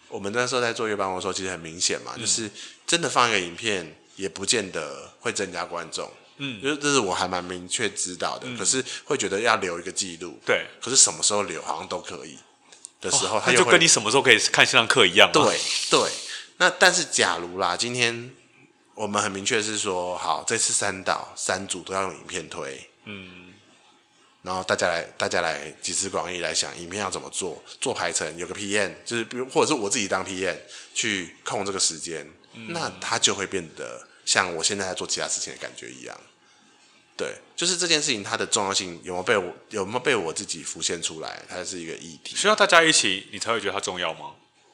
[0.07, 2.49] 我们那时候在做月半窝的时候，其实很明显嘛，嗯，就是
[2.87, 12.37] 真的放一个影片，也不见得会增加观众，嗯，就是这是我还蛮明确知道的，嗯，可是会觉得要留一个记录，对，可是什么时候留好像都可以。
[13.01, 15.31] 的时候，哦，他就跟你什么时候可以看线上课一样。
[15.31, 15.57] 对
[15.89, 16.11] 对，
[16.57, 18.29] 那但是假如啦，今天
[18.93, 23.53] 我们很明确是说，好，这次三导三组都要用影片推，嗯，
[24.41, 30.57] 然后大家来，大家来集思广益来想，影片要怎么做，做排程，有个 PM，就是比如或者是我自己当 PM
[30.93, 36.19] 去控这个时间，嗯，那他就会变得像我现在在做其他事情的感觉一样。
[37.19, 41.43] 对，就是这件事情，它的重要性有没有被我有没有被我自己浮现出来？
[41.49, 44.31] 它是一个议题，需要大家一起，你才会觉得它重要吗？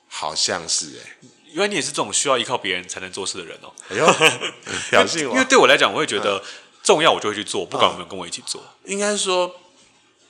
[0.08, 3.74] 好像是哎、欸，因为你也是这种需要依靠别人才能做事的人哦。
[3.90, 4.06] 哎呦，
[4.92, 6.44] 表现因为对我来讲，我会觉得
[6.84, 8.62] 重要，我就会去做，不管有没有跟我一起做。
[8.84, 9.60] 嗯、应该说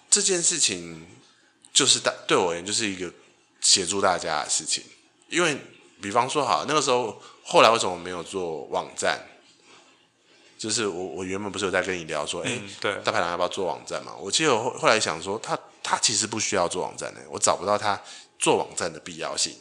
[0.09, 1.05] 这件事情
[1.73, 3.11] 就是大对我而言就是一个
[3.59, 4.81] 协助大家的事情。
[5.27, 5.57] 因为
[6.01, 9.19] 比方说，好那个时候，后来为什么没有做网站？
[10.65, 14.15] 就是我，我原本不是有在跟你聊说，哎、嗯，对，大排档要不要做网站嘛？
[14.19, 18.01] 我记得我后后来想说，他他其实不需要做网站的，我找不到他
[18.39, 19.55] 做网站的必要性。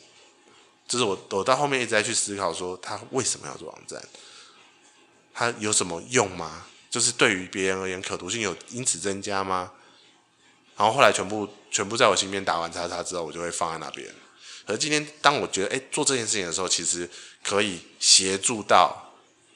[0.89, 4.03] 就是我我到后面一直在去思考说，他为什么要做网站？
[5.35, 6.65] 他有什么用吗？
[6.89, 9.73] 就是对于别人而言，可读性有因此增加吗？
[10.79, 14.09] 然后后来全部全部在我心里面打完叉叉之后，我就会放在那边。
[14.65, 17.11] 而今天当我觉得，哎，做这件事情的时候，其实
[17.43, 19.03] 可以协助到。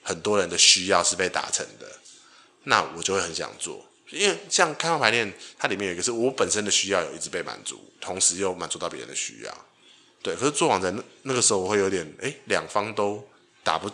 [0.08, 1.86] 很多人的需要是被达成的，
[2.62, 9.54] 那我就会很想做，因为像开放排练，它里面有一个是我本身的需要有一直被满足，同时又满足到别人的需要，
[10.22, 10.34] 对。
[10.34, 13.22] 可是做网站那那个时候，我会有点哎，两方都
[13.62, 13.90] 打不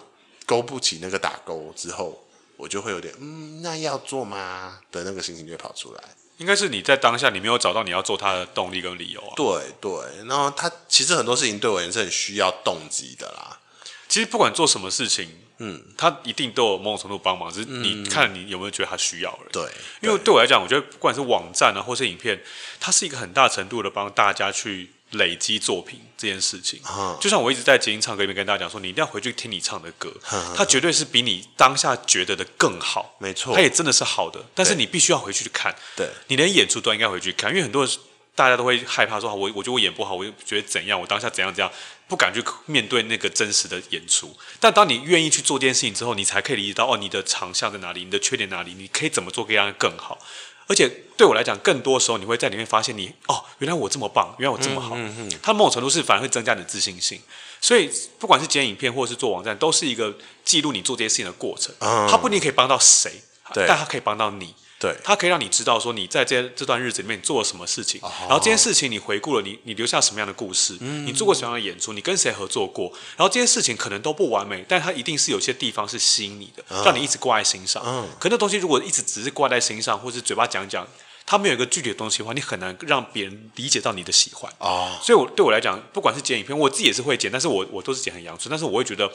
[0.46, 2.24] 勾不起那个打勾之后，
[2.56, 6.00] 我就会有点嗯，那要做吗的那个心情就会跑出来。
[6.38, 9.34] 应该是你在当下你没有找到你要做它的动力跟理由啊。
[9.34, 9.90] 对对，
[10.26, 13.60] 然后他其实很多事情对我也是很需要动机的啦。
[14.08, 15.43] 其实不管做什么事情。
[15.58, 19.52] 嗯，他一定都有某种程度帮忙，只是你看你有没有觉得他需要而已。
[19.52, 19.62] 对，
[20.00, 22.42] 因为对我来讲，我觉得不管是网站啊，或是影片，
[22.80, 26.80] 它是一个很大程度的帮大家去累积作品这件事情。
[26.90, 30.12] 嗯，就像我一直在节音唱歌里面跟大家讲说，你一定要回去听你唱的歌，
[30.56, 33.14] 它绝对是比你当下觉得的更好。
[33.18, 35.74] 没错，它也真的是好的，但是你必须要回去看。
[35.94, 37.96] 对，你连演出都应该回去看，因为很多人
[38.34, 41.72] 大家都会害怕说，我我觉得我演不好，我就觉得怎样，我当下怎样怎样。
[42.06, 50.18] 不敢去面对那个真实的演出，但当你愿意去做这件事情之后，你才可以理解到哦，你的长项在哪里，你的缺点哪里，你可以怎么做可以让它更好。
[50.66, 54.94] 而且对我来讲，更多时候你会在里面发现你哦，原原来我这么棒，原来我这么好。
[54.96, 57.20] 嗯嗯嗯、它某种程度是反而会增加你的自信心。
[57.60, 60.14] 所以不管是剪影片或者是做网站，都是一个
[60.44, 61.74] 记录你做这些事情的过程。
[61.78, 63.10] 嗯、它不一定可以帮到谁，
[63.54, 64.54] 对但它可以帮到你。
[64.84, 77.82] 对，它可以让你知道说你在这这段日子里面你做了什么事情，哦、然后这件事情你回顾了你，你留下什么样的故事，嗯、你做过什么样的演出，你跟谁合作过，然后这些事情可能都不完美，但它一定是有些地方是吸引你的，嗯、让你一直挂在心上。
[77.86, 80.86] 嗯，可那东西如果一直只是挂在心上，或是嘴巴讲讲，
[81.24, 84.52] 它没有一个具体的东西的话，你很难让别人理解到你的喜欢。
[84.58, 89.10] 哦，所以我对我来讲，不管是剪影片，我自己也是会剪，但是我我都是剪很阳春，但是我会觉得。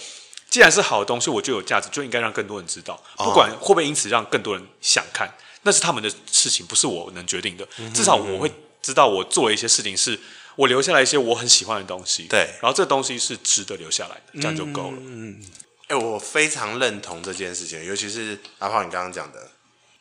[0.49, 2.99] 既然是好的东西，我就有价值，就应该让更多人知道。
[3.17, 5.32] 不管会不会因此让更多人想看，
[5.63, 7.67] 那是他们的事情，不是我能决定的。
[7.93, 10.19] 至少我会知道，我做了一些事情，是
[10.56, 12.24] 我留下来一些我很喜欢的东西。
[12.30, 14.98] 对，然后这东西是值得留下来的，这样就够了。
[15.00, 15.41] 嗯，
[15.88, 19.52] 哎，我非常认同这件事情，尤其是阿胖你刚刚讲的，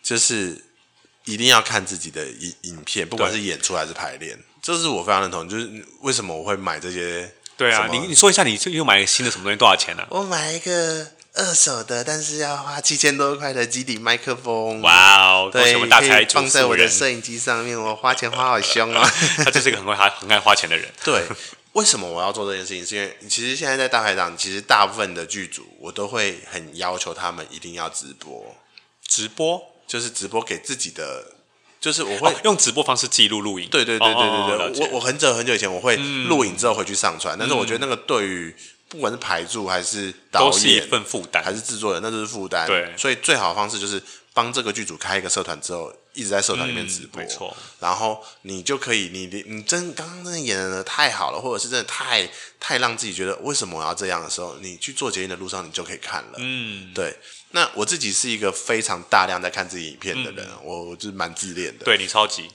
[0.03, 0.65] 就是
[1.25, 5.49] 一定要看自己的影影片，不管是演出还是排练，这是我非常认同。
[5.49, 7.35] 就是为什么我会买这些。
[7.57, 9.59] 对啊，你你说一下，你又买一个新的什么东西？
[9.59, 10.07] 多少钱呢？
[10.11, 11.05] 我买一个
[11.39, 14.83] 二手的，但是要花七千多块的基底麦克风。
[14.83, 17.81] 哇哦，对，可以放在我的摄影机上面。
[17.81, 19.09] 我花钱花好凶啊！
[19.45, 20.91] 他就是一个很会花、很爱花钱的人。
[21.05, 21.23] 对，
[21.75, 22.85] 为什么我要做这件事情？
[22.85, 28.57] 是因为其实现在在大排档，其实大部分的剧组我都会很要求他们一定要直播，
[29.07, 31.35] 直播就是直播给自己的。
[31.81, 38.53] 就是我会、哦、用直播方式记录录影，对对对对对对，哦哦、我我很久很久以前我会录影之后回去上传，嗯、但是我觉得那个对于
[38.89, 42.67] 不管是排助还是导演，都是一份负担，还是制作人，那都是负担。
[42.67, 47.57] 对，所以最好的方式就是帮这个剧组开一个社团之后，一直在社团里面直播，嗯、没错。
[47.81, 56.35] 然后你就可以，你你你真刚刚真的演的太好了，或者是真的太太让自己觉得为什么我要这样的时候，你去做节目的路上你就可以看了。
[56.39, 57.17] 嗯，对。
[57.53, 61.85] 那我自己是一个非常大量在看自己影片的人，嗯、我我就是蛮自恋的。
[61.85, 62.47] 对，你超级，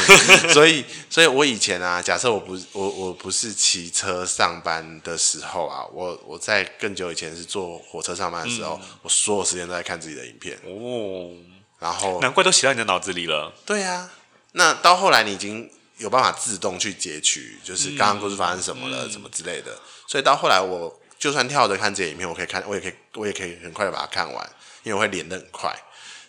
[0.54, 11.36] 所以所以我以前啊，假设我不我我不是骑车上班的时候啊，我我在更久以前是坐火车上班的时候，嗯、我所有时间都在看自己的影片哦。
[11.78, 13.52] 然后难怪都写到你的脑子里了。
[13.66, 14.10] 对啊，
[14.52, 19.78] 那到后来你已经有办法自动去截取，就是刚刚故事发生什么了，嗯、什么之类的。
[20.06, 20.98] 所以到后来我。
[21.18, 24.50] 就算跳着看这些影片，我可以看，我也可以，我也可以很快的把它看完，
[24.84, 25.74] 因为我会连的很快。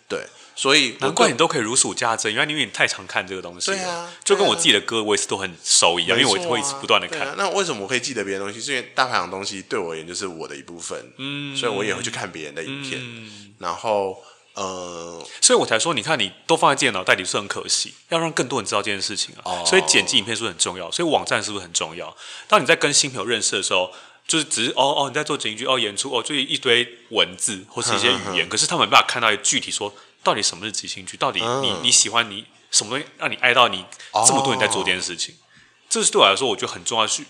[0.08, 0.26] 对，
[0.56, 3.70] 所以难怪你都可以如数家珍，原来因为你太常看这个东西。
[3.70, 7.34] 对啊，就跟我自己的歌，我也是都很熟一样，啊、因为我会一直不断的看、啊。
[7.38, 8.60] 那为什么我可以记得别的东西？
[8.60, 14.22] 是因为大排档东西对我而言就是我的一部分，嗯，所以我也会去看别人的影片，嗯、然后。
[14.54, 19.40] 呃，所以我才说，你看你都放在自己的脑袋里是很可惜，要让更多人知道这件事情啊。
[19.44, 20.90] 哦、所以剪辑影片是不是很重要？
[20.90, 22.14] 所以网站是不是很重要？
[22.48, 23.90] 当你在跟新朋友认识的时候，
[24.30, 33.84] 就是只是哦哦你在做剪辑哦演出哦，就一堆文字或是一些语言，可是他们没办法看到具体说到底什么是即兴剧，到底你、嗯、你喜欢你什么东西让你爱到你
[34.26, 35.42] 这么多年在做这件事情，哦、
[35.88, 37.24] 这是对我来说我觉得很重要的是，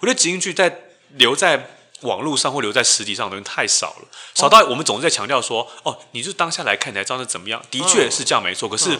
[0.00, 1.76] 我觉得即兴剧在留在。
[2.00, 7.62] 网络上或留在实体上的东西太少了，少到我们总是在强调说，哦，你就当下来看，你才知道是怎么样。
[7.70, 8.66] 的确是这样，没错。
[8.66, 8.98] 可是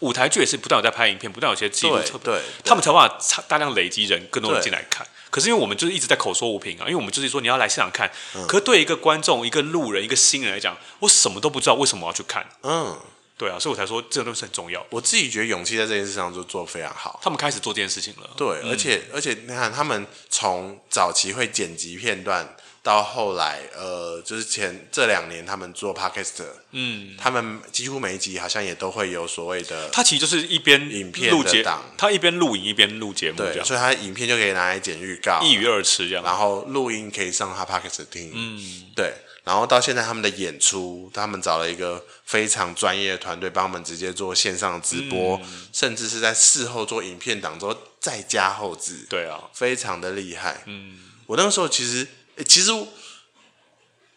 [0.00, 5.06] 舞台剧也是不断有在拍影片，不断有些记录，对，他们才有办法大量累积人，更多人进来看。
[5.32, 8.08] 可是因为我们就是一直在口说无凭啊，因为我们就是说你要来现场看，
[8.46, 12.46] 可是对一个观众、一个路人、一个新人来讲，我什么都不知道，为什么要去看？
[12.62, 12.96] 嗯。
[13.38, 14.86] 对啊，所以我才说这个东西很重要。
[14.88, 17.18] 我自己觉得勇气在这件事上就做得非常好。
[17.24, 18.30] 他们开始做这件事情了。
[18.36, 26.42] 对，嗯、而且而且你看，他们从早期会剪辑片段，到后来呃，就是前这两年他们做 Podcast，
[26.72, 29.88] 嗯，他们几乎每一集好像也都会有所谓的。
[29.90, 31.64] 他其实就是一边影片录节，
[31.96, 36.24] 他一边录影一边录节目，对，所以他影片就可以拿来剪预告，一鱼二吃这样。
[36.24, 38.60] 然后录音可以上他 Podcast 听，嗯，
[38.96, 39.14] 对。
[39.44, 49.04] 然后到现在他们的演出，他们找了一个非常专业的团队帮我们直接做线上直播，嗯、甚至是在事后做影片档之后再加后置。
[49.10, 50.62] 对啊，非常的厉害。
[50.66, 52.06] 嗯，我那个时候其实，
[52.46, 52.70] 其实，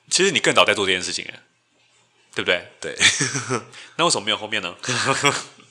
[0.10, 1.26] 其实你更早在做这件事情，
[2.34, 2.68] 对不对？
[2.80, 2.98] 对。
[3.98, 4.76] 那为什么没有后面呢？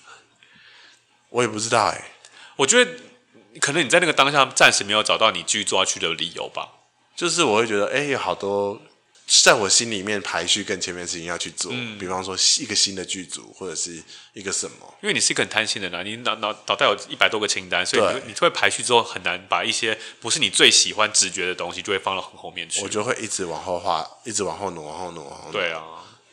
[1.30, 2.10] 我也不知道哎。
[2.56, 2.90] 我觉得
[3.60, 6.68] 可能你在那个当下暂时没有找到你继续做下去的理由吧。
[7.16, 8.80] 就是我会觉得，哎，有好多。
[9.26, 14.02] 在我心里面排序更前面的事情要去做，嗯、比方说一个新的剧组或者是
[14.34, 14.94] 一个什么。
[15.02, 22.82] 因为你是一个很贪心的人，你脑脑脑袋有一百多个清单，所以你对你会排序之后很难把一些不是你最喜欢直觉的东西就会放到很后面去。
[22.82, 25.52] 我就会一直往后画，一直往后挪，往后挪，往后挪。
[25.52, 25.82] 对啊，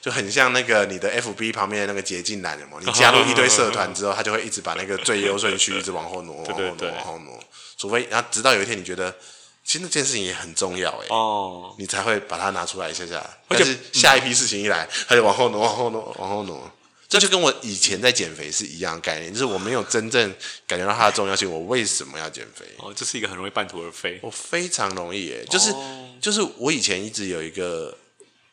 [0.02, 2.80] 就很像那个你的 FB 旁边的那个捷径栏，有没有？
[2.82, 7.40] 你加入一堆社团之后，他就会一直把那个最优顺序一直往后挪， 往后挪，往后挪，
[7.78, 9.16] 除非然后直到有一天你觉得。
[9.72, 16.70] 其实那件事情也很重要哎，哦，你才会把它拿出来一下下，而且下一批事情一来，它就往后挪，往后挪，往后挪，
[17.08, 20.36] 这就跟我以前在减肥是一样的概念，就是我没有真正
[20.68, 21.50] 感觉到它的重要性。
[21.50, 22.66] 我为什么要减肥？
[22.80, 24.20] 哦，这是一个很容易半途而废。
[24.22, 27.98] 我非常容易耶，就是、哦、就是我以前一直有一个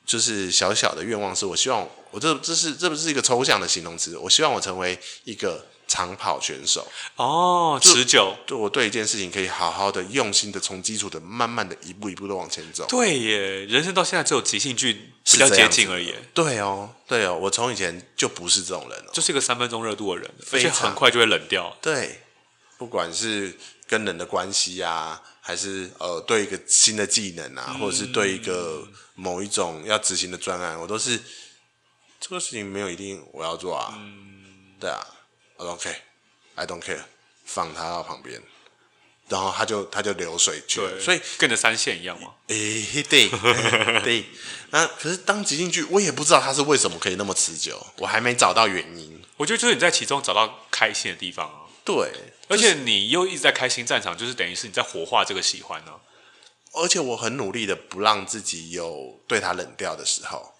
[0.06, 5.66] 就是小小的愿望，是我希望我这这是这不是一个抽象的形容词，我希望我成为一个。
[5.88, 8.36] 长跑选手哦，持久。
[8.46, 12.86] 对，我对一件事情可以好好的、用心的，从基础的慢慢的一步一步的往前走。
[12.88, 16.14] 对耶，人生到现在只有即兴剧比较接近而已。
[16.34, 21.74] 对哦，对哦，我从以前就不是这种人了，就是一个三分钟热度的人，而且很快就会冷掉。
[21.80, 22.20] 对，
[22.76, 31.18] 不管是跟人的关系啊，还是呃对一个新的技能啊，嗯、或者是对一个某一种要执行的专案，我都是
[32.20, 33.94] 这个事情没有一定我要做啊。
[33.96, 35.00] 嗯，对啊。
[35.58, 35.96] I don't care,
[36.54, 37.02] I don't care，
[37.44, 38.40] 放他到旁边，
[39.28, 42.34] 然后他就他就流水去了，所以跟着三线一样嘛。
[42.46, 43.28] 诶，对
[44.02, 44.24] 对。
[44.70, 49.20] 那可是当即兴剧，我也不知道他是为什么可以那么持久，我还没找到原因。
[49.36, 51.66] 我觉得就是你在其中找到开心的地方啊。
[51.84, 52.12] 对，
[52.48, 55.98] 而且你又一直在开心战场，就是等于是你在活化这个喜欢呢、啊。
[56.74, 60.54] 而且我很努力的不让自己有对他冷掉的时候。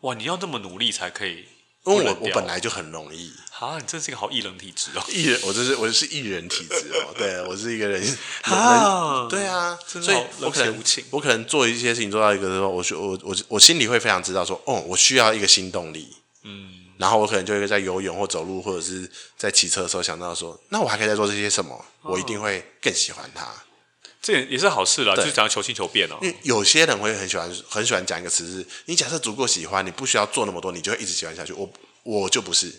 [0.00, 1.46] 哇，你要这么努力才可以。
[1.84, 5.02] 因为我我本来就很容易啊，你真是一个好艺人体质哦！
[5.08, 7.12] 艺人，我这是我是艺人体质哦。
[7.16, 16.08] 对，我是一个人，啊对啊，所以我可能我可能做一些事情做到一个时候，我我我我心里会非常知道说，哦，我需要一个新动力。
[16.44, 21.84] 嗯，然后我可能就会在游泳或走路或者是在骑车的时候想到说，那我还可以再做这些什么？
[22.02, 23.48] 我一定会更喜欢它。
[24.22, 26.16] 这也也是好事啦，就是讲求新求变哦。
[26.22, 31.52] 因为有些人会很喜欢很喜欢讲一个词是，你假设足够喜欢，你不需要做那么多，你就会一直喜欢下去。
[31.52, 31.68] 我
[32.04, 32.72] 我就不是，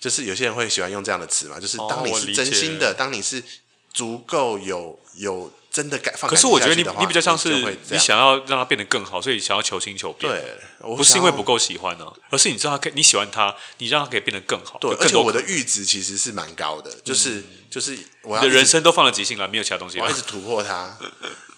[0.00, 3.42] 就是有些人会喜欢用这样的词嘛，就是当你是真心的，当你是
[3.92, 5.52] 足够有有。
[5.76, 6.30] 真的改放。
[6.30, 7.50] 可是我觉得你你比较像是
[7.90, 10.32] 你想要让它变得更好，所以想要求新求变。
[10.32, 14.78] 对，不是因为不够喜欢呢，而是你知道他可以，你喜欢他，你让他可以变得更好。
[14.78, 20.00] 对，而且我的阈值其实是蛮高的，就是就是我的人生都放了即兴了，没有其他东西。
[20.00, 20.96] 我一直突破它，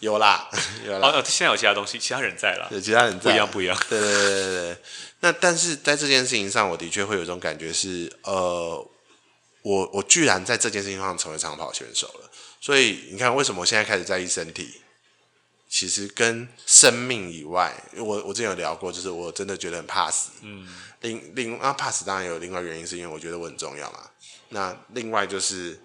[0.01, 0.51] 有啦，
[0.85, 1.11] 有啦。
[1.11, 3.79] 哦，现在有其他东西，其他人在了，有其他人在，不一样不一样。
[3.89, 4.77] 对对对对对。
[5.21, 8.85] 那但是在这件事情上，我的确会有一种感觉是，呃，
[9.63, 12.28] 我我居然在这件事情上成为长跑选手了。
[12.61, 14.81] 所以你看，为什么我现在开始在意身体？
[15.71, 20.31] 其实跟生命以外，我我之前有聊过，就是我真的觉得很怕死。
[20.41, 20.67] 嗯，
[21.03, 24.09] 另另啊怕死当然有另外原因，是因为我觉得我很重要嘛。
[24.49, 25.79] 那另外就是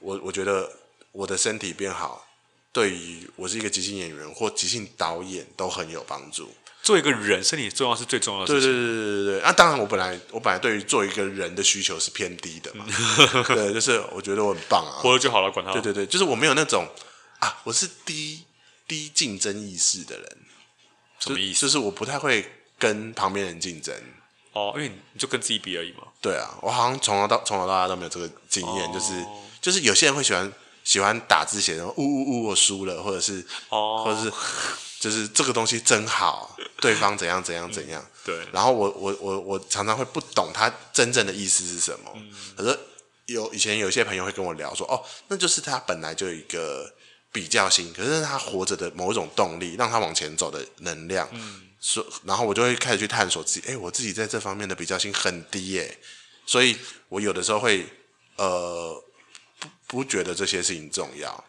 [0.00, 0.68] 我我觉得
[1.12, 2.26] 我的身体变好，
[2.72, 6.52] 对于我是一个即兴演员或即兴导演都很有帮助。
[6.88, 8.70] 做一个人，身体重要是最重要的事情。
[8.70, 9.40] 对对对对对对。
[9.42, 12.86] 那、啊、当然，我本来我本来对于做一个人的需求是偏低的嘛。
[13.46, 15.72] 对，就是我觉得我很棒啊，活了就好了，管他。
[15.72, 16.88] 对对对，就是我没有那种
[17.40, 18.44] 啊，我是低。
[18.88, 20.38] 低竞争意识的人，
[21.18, 21.60] 什么意思？
[21.60, 23.94] 就，就是我不太会跟旁边人竞争。
[24.54, 26.04] 哦，因为你就跟自己比而已嘛。
[26.22, 29.26] 对啊，我好像从小到从小到大都没有这个经验，哦、就是
[29.60, 30.50] 就是有些人会喜欢
[30.88, 34.32] 喜欢打字写，然后呜呜呜，我输了，或者是哦，或者是
[34.98, 38.02] 就是这个东西真好，对方怎样怎样怎样。
[38.02, 42.10] 嗯、对，然后我我我我常常会不懂他真正的意思是什么。
[42.14, 42.78] 嗯、可是
[43.26, 46.90] 有以前有些朋友会跟我聊说，哦，那就是他本来就有一个。
[47.30, 51.28] 比较心，可是他活着的某一种动力，让他往前走的能量。
[51.32, 55.98] 嗯，所然后我就会开始去探索自己，哎，我自己在这方面的比较心很低耶，
[56.46, 56.74] 所以
[57.10, 57.86] 我有的时候会
[58.36, 59.04] 呃
[59.88, 61.44] 不不觉得这些事情重要，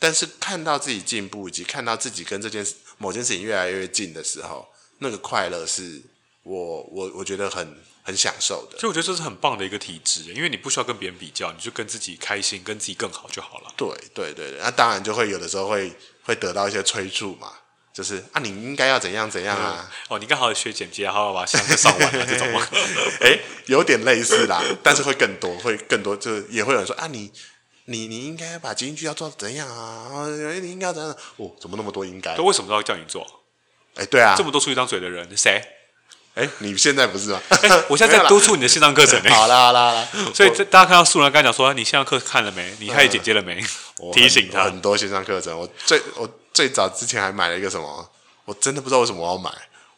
[0.00, 4.66] 但是看到自己进步，以及看到自己跟这件事某件事情越来越近的时候，
[4.98, 6.02] 那个快乐是
[6.42, 7.76] 我我我觉得很。
[8.04, 13.72] 很享受的，所以我觉得这是很棒的一个体质，因为你不需要跟别人比较，你就跟自己开心，跟自己更好就好了。
[13.76, 15.92] 对对对，那当然就会有的时候会
[16.24, 17.52] 会得到一些催促嘛，
[17.94, 19.88] 就是啊，你应该要怎样怎样啊？
[20.08, 22.66] 哦，你刚好学剪辑，好好把相声上完了这种吗？
[23.22, 27.30] 哎，有点类似啦，但是会更多，会更多，就是也会有人说啊，你
[27.86, 30.26] 你你应该把即兴剧要做怎样啊？
[30.60, 31.16] 你应该要怎样？
[31.36, 32.36] 哦，怎么那么多应该？
[32.36, 33.26] 都为什么都要叫你做？
[33.94, 35.62] 哎，对啊，这么多出一张嘴的人，谁？
[36.34, 37.40] 哎，你现在不是吗？
[37.88, 39.30] 我现在在督促你的线上课程呢。
[39.30, 42.72] 好啦好啦好啦， 所以大家看到素人刚才讲说，你线上课看了没？
[42.78, 43.62] 你开始剪接了没？
[44.14, 45.58] 提醒他很多线上课程。
[45.58, 48.10] 我最我最早之前还买了一个什么？
[48.46, 49.50] 我真的不知道为什么我要买。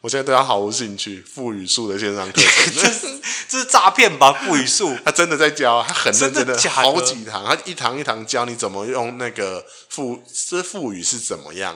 [0.05, 1.23] 我现在对他毫无兴趣。
[1.23, 4.31] 腹语术的线上课程， 这是这是诈骗吧？
[4.35, 11.75] 腹语术， 他真的在教，他很认真的，好几堂，他一堂一堂教你怎么用那个腹，这腹语是怎么样。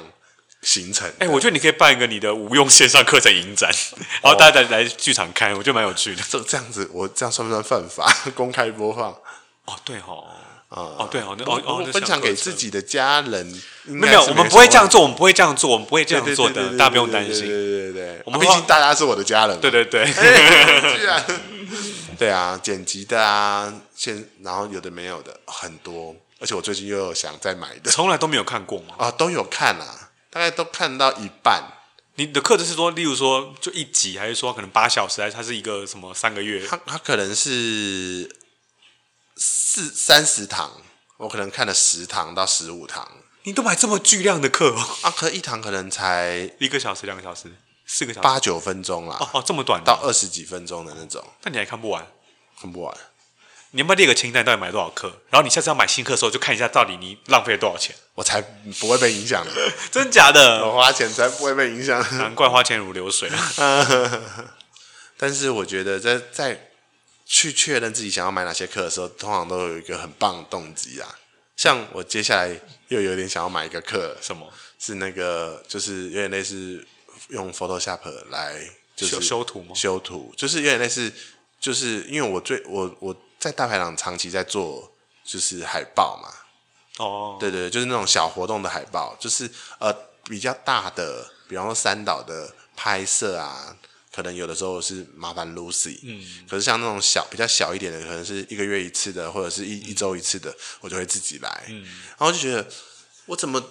[0.60, 3.70] 形成，哎、欸，我觉得你可以办一个你的无用线上课程影展，
[4.20, 6.22] 然后大家来剧场看，我觉得蛮有趣的。
[6.28, 8.12] 这这样子，我这样算不算犯法？
[8.34, 9.10] 公开播放？
[9.64, 10.26] 哦，对哦，
[10.68, 17.46] 哦，对哦，哦哦，分享给自己的家人，没有，我们不会这样做，我们不会这样做，我们不会这样做的，大家不用担心。
[17.46, 19.58] 对对对，我们毕竟大家是我的家人。
[19.60, 21.24] 对对对，居然
[22.18, 28.94] 对啊，剪辑的啊，现然后有的没有的很多，而且我最近又有想再买的，从来都没有看过吗？
[28.98, 31.62] 啊，都有看啊，大概都看到一半。
[32.16, 36.66] 你的课程是说，例如说就一集，还是说可能八小时，还是它是一个什么三个月？
[36.68, 38.28] 它它可能是
[39.38, 40.82] 四三十堂，
[41.16, 43.08] 我可能看了十堂到十五堂。
[43.44, 44.98] 你都买这么巨量的课哦？
[45.02, 47.50] 啊，可一堂可能才一个小时、两个小时、
[47.86, 49.16] 四个小时、八九分钟啦。
[49.20, 51.24] 哦哦，这么短，到二十几分钟的那种。
[51.44, 52.06] 那你还看不完？
[52.60, 52.94] 看不完。
[53.70, 55.20] 你要不要列个清单，到底买多少课？
[55.30, 57.94] 然后你下次要买新课的时候，就看一下到底你浪费了多少钱。
[58.14, 58.42] 我才
[58.80, 59.52] 不会被影响的，
[59.92, 60.66] 真假的？
[60.66, 62.02] 我花钱才不会被影响。
[62.18, 63.30] 难怪花钱如流水。
[65.16, 66.67] 但是我觉得在在
[67.28, 71.18] 去确认自己想要买哪些课的时候，通常都有一个很棒的动机啊。
[71.56, 72.58] 像我接下来
[72.88, 74.52] 又有点想要买一个课，什么？
[74.80, 76.84] 是那个就是有点类似
[77.28, 78.00] 用 Photoshop
[78.30, 79.74] 来就是修修图吗？
[79.74, 81.12] 修图就是有点类似，
[81.60, 83.14] 就是因为我最我我。
[83.38, 84.92] 在大排档长期在做
[85.24, 86.28] 就是海报嘛，
[86.96, 89.48] 哦，对对，就是那种小活动的海报，就是
[89.78, 93.76] 呃比较大的，比方说三岛的拍摄啊，
[94.18, 101.84] 可能有的时候是麻烦 Lucy，嗯，可是像那种小比较小一点的，可能是一个月一次的，或者是一一周一次的，我就会自己来，嗯，
[102.18, 102.68] 然后就觉得
[103.26, 103.64] 我怎么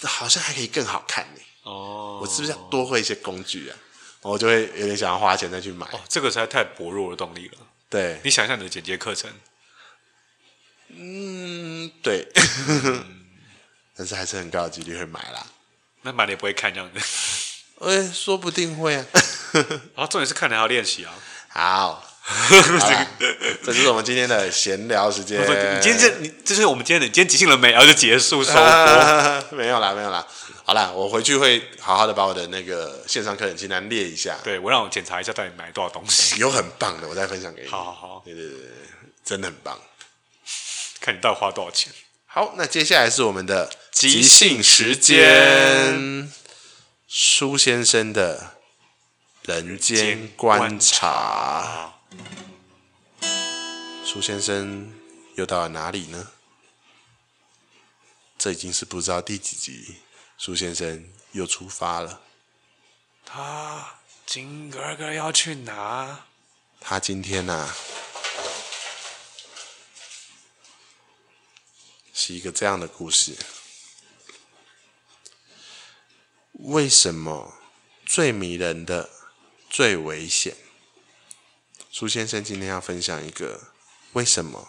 [0.00, 1.40] 好像还可以更好看呢？
[1.64, 3.76] 哦，我是不是要多会一些工具啊？
[4.22, 7.58] 我就会有点想要花钱再去买，哦，这个实在太薄弱的动力了。
[7.90, 9.30] 对，你想一下你的剪接课程，
[10.88, 12.26] 嗯，对，
[13.94, 15.46] 但是还是很高的几率会买啦。
[16.00, 16.98] 那买了也不会看这样子，
[17.80, 19.04] 哎，说不定会啊。
[19.52, 19.64] 然
[19.96, 21.12] 后重点是看还要练习啊。
[21.48, 23.06] 好， 好
[23.64, 25.40] 这就是我们今天的闲聊时间。
[25.40, 27.72] 你今天这，你这是我们今天的，你今天即兴了没？
[27.72, 29.42] 然后就结束收播。
[29.56, 30.26] 没有啦，没有啦。
[30.64, 34.38] 好啦，我回去会好好的把我的那个线上课程清单列一下。
[34.44, 36.38] 对，我让我检查一下到底买多少东西。
[36.38, 37.68] 有很棒的，我再分享给你。
[37.68, 38.58] 好好好，对对对，
[39.24, 39.76] 真的很棒。
[41.00, 41.92] 看你到底花多少钱。
[42.26, 46.30] 好，那接下来是我们的即兴时间，
[47.08, 48.59] 苏先生的
[49.42, 51.94] 人间观察。
[54.04, 54.92] 苏先生
[55.36, 56.32] 又到了哪里呢？
[58.36, 59.96] 这已经是不知道第几集。
[60.36, 62.22] 苏先生又出发了。
[63.24, 66.24] 他今个个要去哪？
[66.80, 67.76] 他今天呐、啊，
[72.12, 73.36] 是一个这样的故事。
[76.52, 77.54] 为什么
[78.04, 79.08] 最迷人的
[79.70, 80.56] 最危险？
[81.92, 83.72] 苏先生今天要分享一个
[84.14, 84.68] 为什么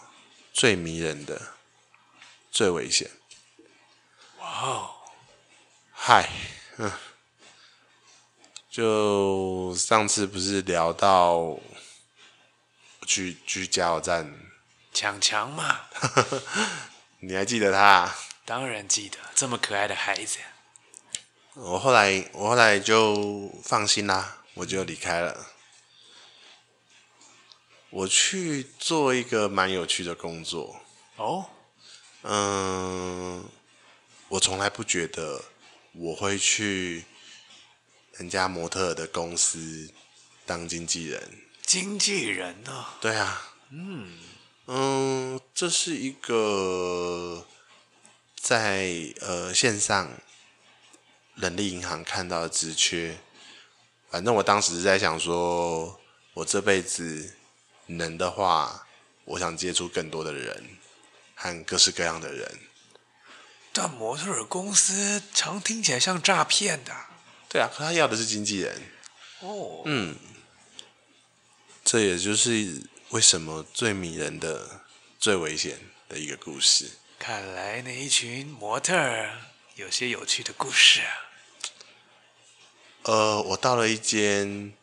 [0.54, 1.56] 最迷人的
[2.52, 3.10] 最危险。
[4.39, 4.95] 哇哦！
[5.91, 6.30] 嗨，
[6.78, 6.91] 嗯，
[8.70, 11.60] 就上次不是聊到
[13.08, 14.32] 去去加油站
[14.93, 15.82] 强强嘛？
[17.22, 18.16] 你还记得他？
[18.45, 20.38] 当然记得，这么可爱的孩子。
[21.54, 25.47] 我后来我后来就放心啦，我就离开了。
[27.89, 30.82] 我去做一个蛮有趣的工作。
[31.18, 31.49] 哦，
[32.24, 33.49] 嗯，
[34.30, 35.43] 我从来不觉得。
[35.93, 37.04] 我会去
[38.14, 39.93] 人家模特的公司
[40.45, 41.41] 当经纪人。
[41.66, 42.86] 经纪人呢？
[43.02, 43.54] 对啊。
[43.72, 44.18] 嗯
[44.68, 47.45] 嗯，这是一个
[48.38, 50.10] 在呃线上
[51.36, 53.18] 人力银行看到的职缺。
[54.12, 55.97] 反正我当时是在想说，
[56.34, 57.38] 我这辈子
[57.86, 58.86] 能的话，
[59.24, 60.78] 我想接触更多的人
[61.34, 62.59] 和各式各样的人。
[63.72, 66.93] 但模特儿公司常听起来像诈骗的。
[67.47, 68.82] 对啊，可他要的是经纪人。
[69.39, 69.84] 哦。
[69.86, 70.18] 嗯。
[71.86, 74.82] 这也就是为什么最迷人的、
[75.20, 76.91] 最危险的一个故事。
[77.18, 79.39] 看来那一群模特儿
[79.76, 81.31] 有些有趣的故事啊。
[83.04, 84.74] 呃，我到了一间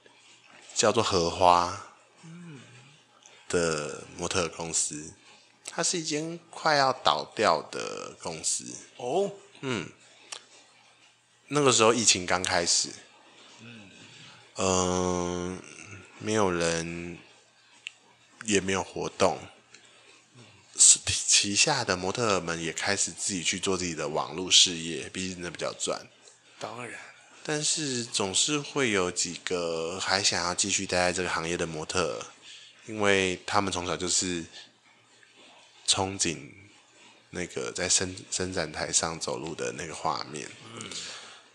[0.74, 1.94] 叫做荷花
[3.48, 5.14] 的模特公司。
[5.70, 8.74] 它是一间快要倒掉的公司。
[8.96, 9.88] 哦，嗯，
[11.46, 12.88] 那个时候疫情刚开始，
[13.60, 13.90] 嗯，
[14.54, 15.58] 呃，
[16.18, 17.18] 没有人，
[18.44, 19.38] 也没有活动，
[20.74, 26.08] 是旗下的模特们也开始自己去做自己的网络事业，毕竟那比较赚。
[26.58, 26.98] 当然，
[27.48, 32.22] 但是总是会有几个还想要继续待在这个行业的模特，
[32.84, 34.44] 因为他们从小就是。
[35.86, 36.36] 憧憬
[37.30, 40.46] 那个在伸伸展台上走路的那个画面，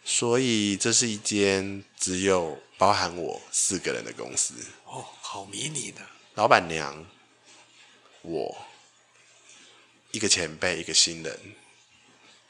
[0.04, 4.56] 所以这是一间只有包含我四个人的公司。
[4.86, 6.02] 哦，好迷你的。
[6.34, 7.06] 老板娘，
[8.24, 8.66] 我，
[10.10, 11.39] 一个前辈，一个新人。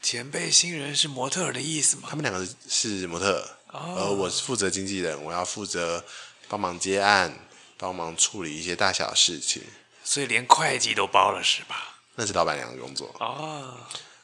[0.04, 2.08] 前辈新人是模特儿的意思吗？
[2.10, 3.40] 他们两个是模特
[3.72, 6.04] 儿，而我是负责经纪人，我要负责
[6.46, 7.34] 帮忙接案，
[7.78, 9.62] 帮忙处理一些大小事情。
[10.04, 11.96] 所以连会计都包了是吧？
[12.16, 13.14] 那是老板娘的工作。
[13.18, 13.78] 哦，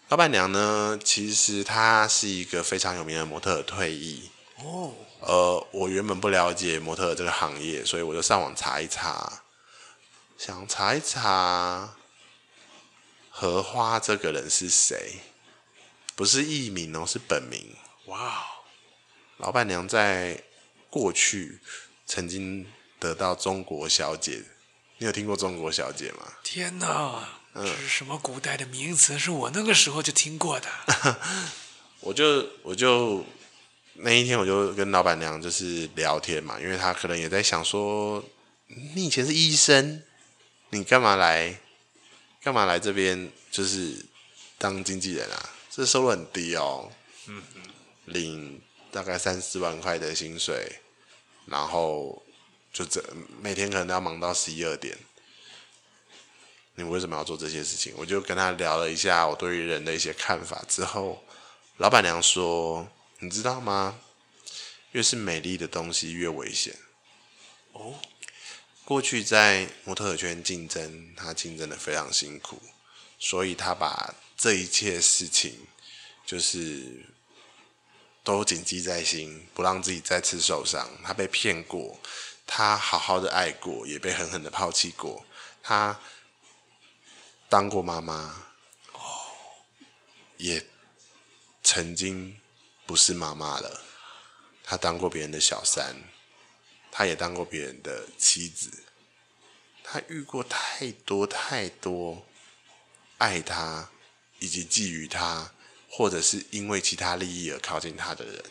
[0.09, 4.29] 老板娘呢，其实她是一个非常有名的模特儿，退役。
[4.63, 9.41] 哦，呃，我原本不了解模特这个行业，所以我就上网查一查。
[10.37, 11.95] 想查一查，
[13.31, 15.21] 荷花这个人是谁？
[16.21, 17.75] 不是艺名哦，是本名。
[18.05, 18.45] 哇！
[19.39, 20.45] 老板娘在
[20.91, 21.61] 过去
[22.05, 22.67] 曾经
[22.99, 24.43] 得到中国小姐，
[24.99, 26.31] 你有听过中国小姐吗？
[26.43, 27.27] 天哪！
[27.55, 29.19] 这是什么古代的名词？
[29.19, 30.69] 是我那个时候就听过的。
[32.01, 33.25] 我就我就
[33.95, 38.23] 那一天我就跟老板娘就是聊天嘛，因为她可能也在想说，
[38.67, 40.03] 你以前是医生。
[40.69, 41.59] 你干嘛来？
[42.43, 43.33] 干嘛来这边？
[43.51, 44.05] 就是
[44.59, 45.51] 当经纪人啊？
[45.71, 46.93] 这收入很低哦。
[47.27, 47.63] 嗯嗯。
[48.07, 48.61] 领
[48.91, 50.81] 大概三四万块的薪水，
[51.47, 52.23] 然后
[52.73, 53.03] 就这
[53.41, 54.99] 每天可能都要忙到十一二点。
[56.75, 57.95] 你为什么要做这些事情？
[57.97, 61.23] 我就跟他聊了一下我对于人的一些看法之后，
[61.77, 62.89] 老板娘说
[63.21, 64.01] ：“你知道吗？
[64.93, 66.75] 越是美丽的东西越危险。”
[67.73, 67.95] 哦。
[68.85, 72.61] 过去在模特圈竞争，他竞争的非常辛苦，
[73.21, 74.13] 所以他把
[74.43, 75.67] 这一切事情
[76.25, 77.05] 就是
[78.25, 80.89] 都谨记在心，不让自己再次受伤。
[81.05, 82.01] 他被骗过，
[82.47, 85.27] 他好好的爱过，也被狠狠的抛弃过。
[85.63, 86.01] 他
[87.51, 88.47] 当过妈妈，
[90.39, 90.67] 也
[91.63, 92.41] 曾经
[92.87, 93.85] 不是妈妈了。
[94.65, 95.95] 他当过别人的小三。
[96.91, 98.85] 他也当过别人的妻子，
[99.85, 102.27] 他遇过太多太多
[103.19, 103.91] 爱他
[104.41, 105.53] 以及觊觎他，
[105.89, 108.45] 或者是因为其他利益而靠近他的人。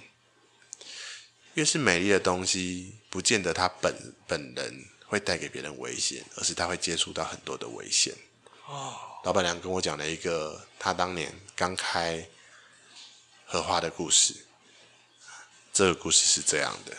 [1.55, 8.15] 越是美丽的东西，不见得他本本人会带给别人危险，而是他会接触到很多的危险。
[8.65, 12.29] 哦，老板娘跟我讲了一个他当年刚开
[13.45, 14.45] 荷花的故事，
[15.73, 16.95] 这个故事是这样的。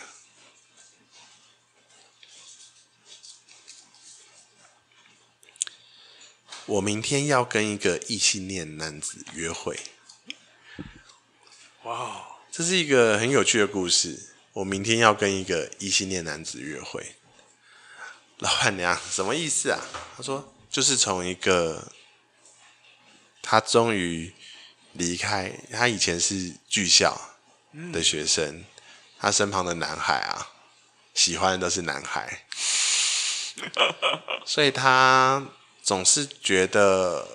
[6.67, 9.81] 我明天要跟一个异性恋男子约会。
[11.83, 14.35] 哇，这是一个很有趣的故事。
[14.53, 17.17] 我明天要跟一个异性恋男子约会。
[18.39, 19.81] 老板娘，什么意思啊？
[20.17, 21.91] 他说，就是从一个
[23.43, 24.33] 他终于
[24.93, 27.37] 离开，他以前是剧校
[27.93, 28.65] 的学生，
[29.19, 30.53] 他身旁的男孩啊，
[31.15, 32.47] 喜欢的都是男孩，
[34.45, 35.45] 所以他。
[35.91, 37.27] 总是觉得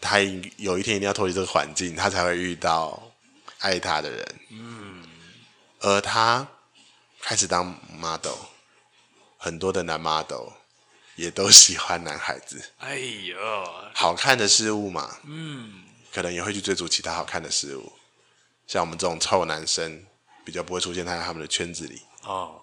[0.00, 0.18] 他
[0.56, 3.00] 有一天一定要脱离这个环境，他才会遇到
[3.60, 4.40] 爱他的人。
[4.50, 5.04] 嗯，
[5.78, 6.44] 而他
[7.20, 8.34] 开始当 model，
[9.38, 10.48] 很多的男 model
[11.14, 12.72] 也都喜欢男孩子。
[12.78, 13.38] 哎呦，
[13.94, 17.92] 好看的事物嘛，嗯，可能也会去追逐其他好看的事物。
[18.66, 20.04] 像我们这种臭男生，
[20.44, 22.02] 比较不会出现在他们的圈子里。
[22.24, 22.61] 哦。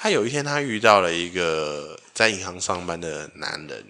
[0.00, 3.84] 他有一天，他遇到了一个在银行上班的男人，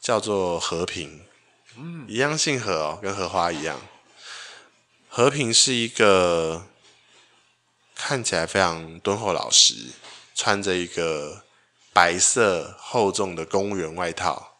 [0.00, 1.24] 叫做和平，
[1.76, 3.80] 嗯，一样姓何哦，跟荷花一样。
[5.08, 6.66] 和平是一个
[7.94, 9.92] 看起来非常敦厚老实，
[10.34, 11.44] 穿着一个
[11.92, 14.56] 白色厚重的公务员外套，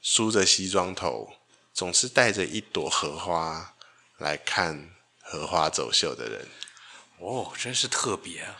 [0.00, 1.32] 梳着西装头，
[1.74, 3.74] 总是带着一朵荷花
[4.18, 6.46] 来看荷花走秀的人。
[7.20, 8.56] 哦，真是特别啊！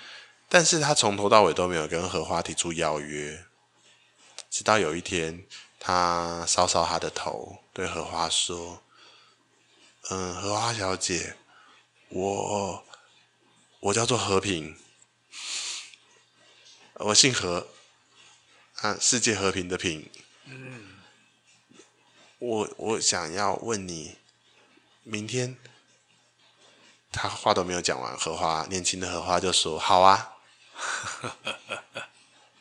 [0.48, 3.44] 但是他从头到尾都没有跟荷花提出邀约，
[4.50, 5.46] 直到有一天，
[5.78, 8.82] 他搔搔他的头，对荷花说
[10.10, 11.36] ：“嗯，荷花小姐，
[12.08, 12.84] 我
[13.80, 14.76] 我叫做和平，
[16.94, 17.68] 我姓何，
[18.76, 20.10] 啊，世界和平的平。
[20.46, 20.98] 嗯，
[22.38, 24.16] 我我想要问你，
[25.04, 25.56] 明天。”
[27.10, 30.34] 他话都没有讲完，荷花年轻的荷花就说：“好啊。”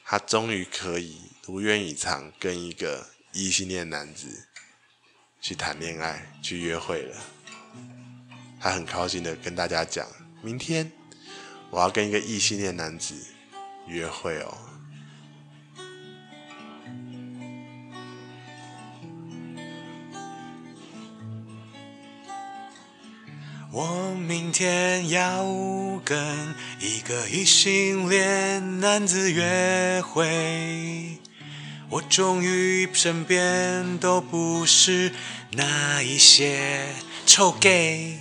[0.03, 4.47] 他终于可以如愿以偿，跟一个异性恋男子
[5.41, 7.15] 去谈恋爱、去约会了。
[8.59, 10.07] 他很高兴的跟大家讲
[10.41, 10.91] ：“明天
[11.69, 13.13] 我要跟一个异性恋男子
[13.85, 14.57] 约会哦。”
[23.77, 25.45] 我明天要
[26.03, 31.19] 跟一个异性恋男子约会。
[31.87, 35.13] 我终于身边都不是
[35.51, 36.87] 那一些
[37.27, 38.17] 臭 gay。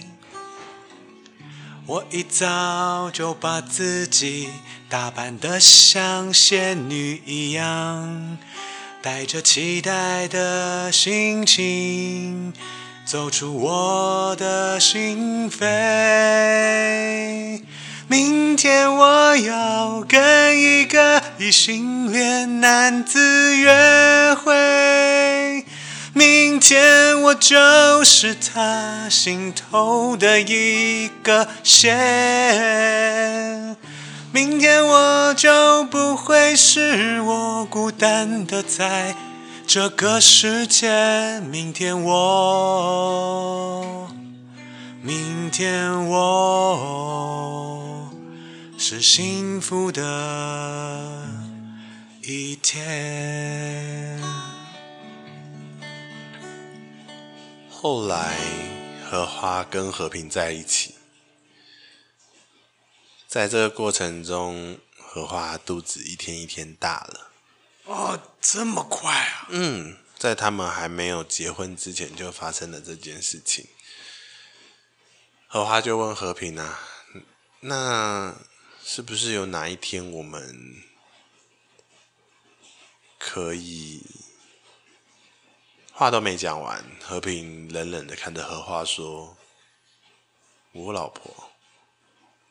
[1.86, 4.50] 我一早就把自己
[4.90, 8.36] 打扮得像仙女一样，
[9.00, 12.52] 带着期待的心情
[13.06, 17.62] 走出我的心扉。
[18.08, 25.64] 明天我要跟一个异性恋男子约会。
[26.14, 31.94] 明天我就是他心头的一个线，
[34.32, 39.14] 明天我就不会是我孤单的在
[39.76, 41.38] 这个世界。
[41.40, 44.10] 明天我，
[45.02, 48.10] 明天我
[48.78, 51.28] 是幸福的
[52.22, 54.18] 一天。
[57.68, 58.34] 后来，
[59.04, 60.94] 荷花跟和平在一起。
[63.28, 67.32] 在这个过程中，荷花肚子一天一天大了。
[67.86, 69.46] 哦，这么快啊！
[69.50, 73.68] 嗯，在他们还没有结婚之前，就发生了这件事情。
[75.46, 76.80] 荷花就问和平啊
[77.60, 78.34] ：“那
[78.84, 80.82] 是不是有哪一天我们
[83.18, 84.04] 可以？”
[85.94, 89.36] 话都没讲完，和平冷冷的看着荷花说
[90.72, 91.52] ：“我老婆，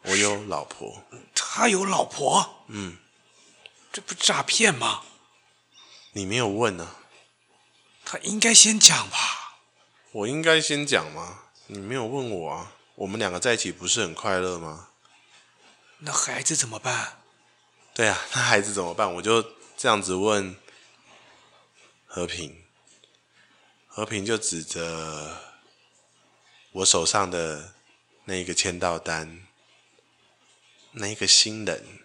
[0.04, 1.04] 我有老婆。
[1.36, 2.64] 他有老婆？
[2.70, 2.98] 嗯，
[3.92, 5.04] 这不诈骗吗？
[6.18, 6.96] 你没有问呢、啊？
[8.06, 9.58] 他应该先讲吧？
[10.14, 11.44] 我应该先讲吗？
[11.68, 12.72] 你没有问我啊？
[12.96, 14.92] 我们两个在一起不是很快乐吗？
[15.98, 17.22] 那孩子怎么办？
[17.94, 19.14] 对啊，那孩子怎么办？
[19.16, 19.44] 我就
[19.76, 20.56] 这样子问
[22.06, 22.64] 和平。”
[23.88, 25.42] 和平就指着
[26.72, 27.74] 我手上的
[28.24, 29.46] 那个签到单，
[30.92, 32.00] 那一个新人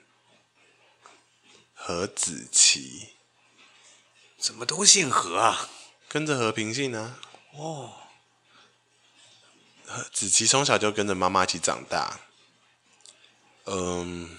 [1.74, 3.14] 何子琪，
[4.40, 5.68] 怎么都姓何啊？
[6.08, 7.20] 跟着和平姓啊。
[7.52, 7.92] 哦，
[10.12, 12.20] 子琪从小就跟着妈妈一起长大。
[13.66, 14.38] 嗯，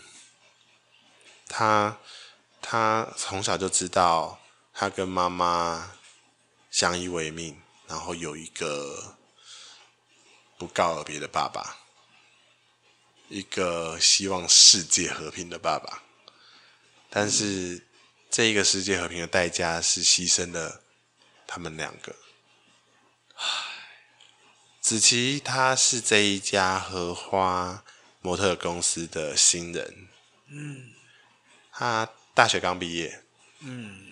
[1.47, 1.97] 他
[2.61, 4.41] 他从小就知道，
[4.73, 5.91] 他跟妈妈。
[6.71, 9.17] 相依为命，然后有一个
[10.57, 11.79] 不告而别的爸爸，
[13.27, 16.01] 一个希望世界和平的爸爸。
[17.09, 17.85] 但是，
[18.31, 20.81] 这一个世界和平的代价是牺牲了
[21.45, 22.15] 他们两个。
[23.35, 23.45] 唉，
[24.79, 27.83] 子琪他是这一家荷花
[28.21, 30.07] 模特公司的新人，
[30.47, 30.93] 嗯，
[31.73, 33.23] 他大学刚毕业，
[33.59, 34.07] 嗯。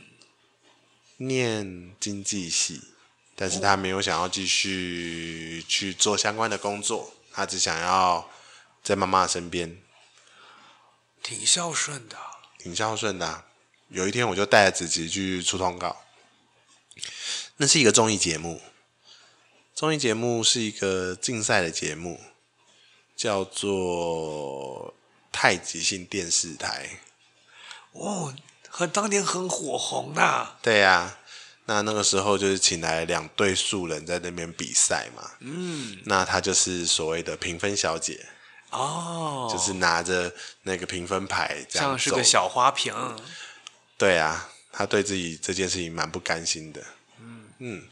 [1.21, 2.93] 念经济系，
[3.35, 8.29] 但是他没有想要继续去做相关的工作，他只想要
[8.81, 9.81] 在妈妈身边。
[11.21, 12.17] 挺孝顺的，
[12.57, 13.48] 挺孝顺的啊。
[13.89, 15.97] 有一天，我就带着子琪去出通告。
[17.57, 18.61] 那是一个综艺节目，
[19.75, 22.19] 综艺节目是一个竞赛的节目，
[23.15, 24.93] 叫做
[25.31, 27.01] 太极性电视台。
[27.91, 28.33] 哦。
[28.71, 31.19] 很当年很火红的，对呀、啊，
[31.65, 35.31] 那那个时候就是请来两对素人在那边比赛嘛。
[35.39, 38.27] 嗯，那她就是所谓的评分小姐
[38.69, 40.31] 哦，就是拿着
[40.61, 42.93] 那个评分牌这样，像是个小花瓶。
[43.99, 46.81] 对啊，他对自己这件事情蛮不甘心的。
[47.19, 47.87] 嗯嗯，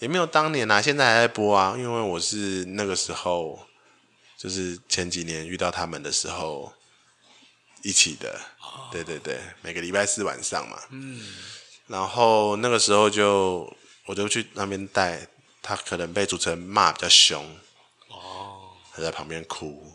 [0.00, 1.76] 也没有当年啊，现在还在播啊。
[1.78, 3.64] 因为我是那个时候，
[4.36, 6.72] 就是前几年遇到他们的时候
[7.82, 8.40] 一起的。
[8.90, 10.76] 对对对，每个礼拜四晚上嘛。
[10.90, 11.24] 嗯。
[11.86, 13.72] 然后那个时候就
[14.06, 15.24] 我就去那边带
[15.62, 17.56] 他，可能被主持人骂比较凶。
[18.08, 18.72] 哦。
[18.92, 19.92] 他在旁边哭。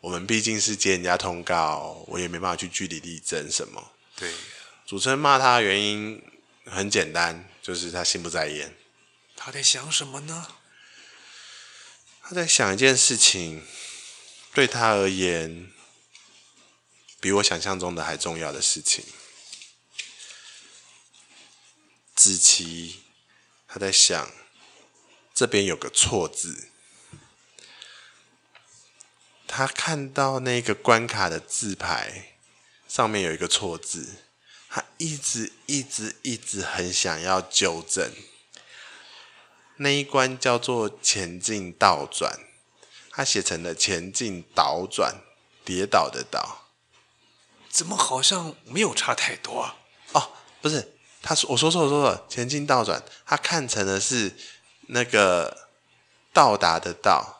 [0.00, 3.82] 我们毕竟是接人家通告，我也没办法去据理力争什么。
[4.14, 4.32] 对。
[4.86, 6.22] 主持人骂他的原因
[6.64, 8.76] 很简单，就是他心不在焉。
[9.34, 10.56] 他在想什么呢？
[12.22, 13.66] 他在想一件事情，
[14.54, 15.72] 对他而言。
[17.18, 19.04] 比我想象中的还重要的事情。
[22.14, 23.02] 子琪，
[23.66, 24.30] 他在想，
[25.34, 26.68] 这边有个错字。
[29.48, 32.36] 他看到那个关卡的字牌
[32.86, 34.25] 上面有一个错字，
[34.76, 38.12] 他一直一直一直很想要纠正。
[39.76, 42.40] 那一关叫做前进倒转，
[43.10, 45.22] 他写成了前进倒转，
[45.64, 46.66] 跌倒的倒，
[47.70, 49.76] 怎么好像没有差太多啊？
[50.12, 54.36] 哦，不是，他说我说错了，说错了，前进倒转，他看成的是
[54.88, 55.70] 那个
[56.34, 57.35] 到达的到。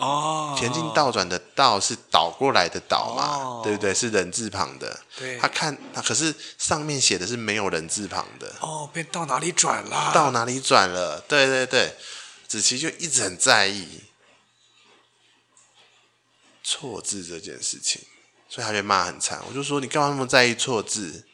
[0.00, 3.92] 哦，前进倒转的倒是倒过来的倒嘛，哦、对不对？
[3.92, 4.98] 是人字旁的。
[5.18, 8.50] 对，他看，他可是上面写的是没有人字旁的。
[8.60, 10.10] 哦，变到哪里转了？
[10.14, 11.20] 到哪里转了？
[11.28, 11.94] 对对对，
[12.48, 14.04] 子琪就一直很在意
[16.64, 18.00] 错字这件事情，
[18.48, 19.38] 所以他就骂很惨。
[19.46, 21.26] 我就说，你干嘛那么在意错字？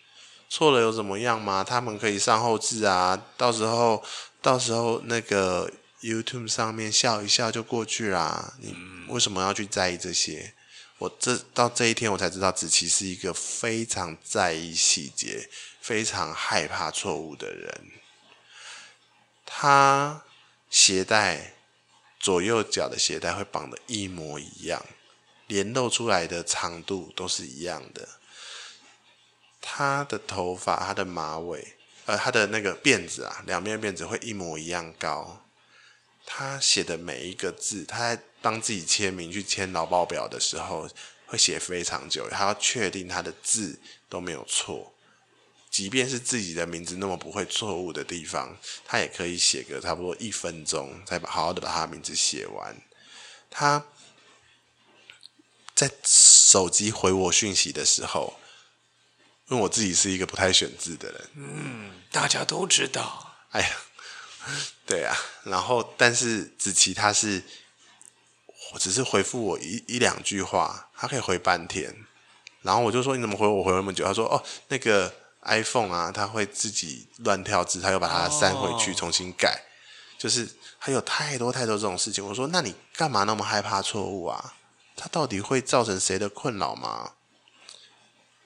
[0.49, 1.63] 错了有怎么样嘛？
[1.63, 4.03] 他们可以上后置啊，到时候
[4.43, 5.71] 到时候那个。
[6.07, 8.77] YouTube 上面笑一笑就过去啦，你
[9.09, 10.55] 为什么要去在意这些？
[10.99, 15.49] 我这到这一天我才知道，子琪是一个非常在意细节、
[15.81, 17.91] 非常害怕错误的人。
[19.45, 20.23] 他
[20.71, 21.55] 鞋带
[22.19, 24.87] 左右脚的鞋带会绑的一模一样，
[25.49, 28.09] 连露出来的长度都是一样的。
[29.61, 31.75] 他的头发、他的马尾，
[32.07, 35.43] 呃，他的那个辫子啊，两边辫子会一模一样高。
[36.29, 40.91] 他写的每一个字，他在帮自己签名去签劳报表的时候，
[41.25, 44.93] 会写非常久，他要确定他的字都没有错，
[45.71, 52.77] 即便是自己的名字那么不会错误的地方，他也可以写个差不多一分钟，才把好好的把他的名字写完。
[53.49, 53.87] 他
[55.75, 58.39] 在手机回我讯息的时候，
[59.49, 63.77] 因为我自己是一个不太选字的人，嗯，大家都知道，哎呀。
[64.87, 67.43] 对啊，然后但是子琪他是，
[68.73, 71.93] 我只是回复我一一两句话，他可以回半天，
[72.63, 74.05] 然后我就说，你怎么回我回那么久？
[74.05, 75.13] 他说哦，那个
[75.43, 79.61] iPhone 啊，他会自己乱跳字，他又把它删回去重新改，
[80.17, 82.25] 就是还有太多太多这种事情。
[82.25, 84.55] 我说那你干嘛那么害怕错误啊？
[84.95, 87.15] 他到底会造成谁的困扰吗？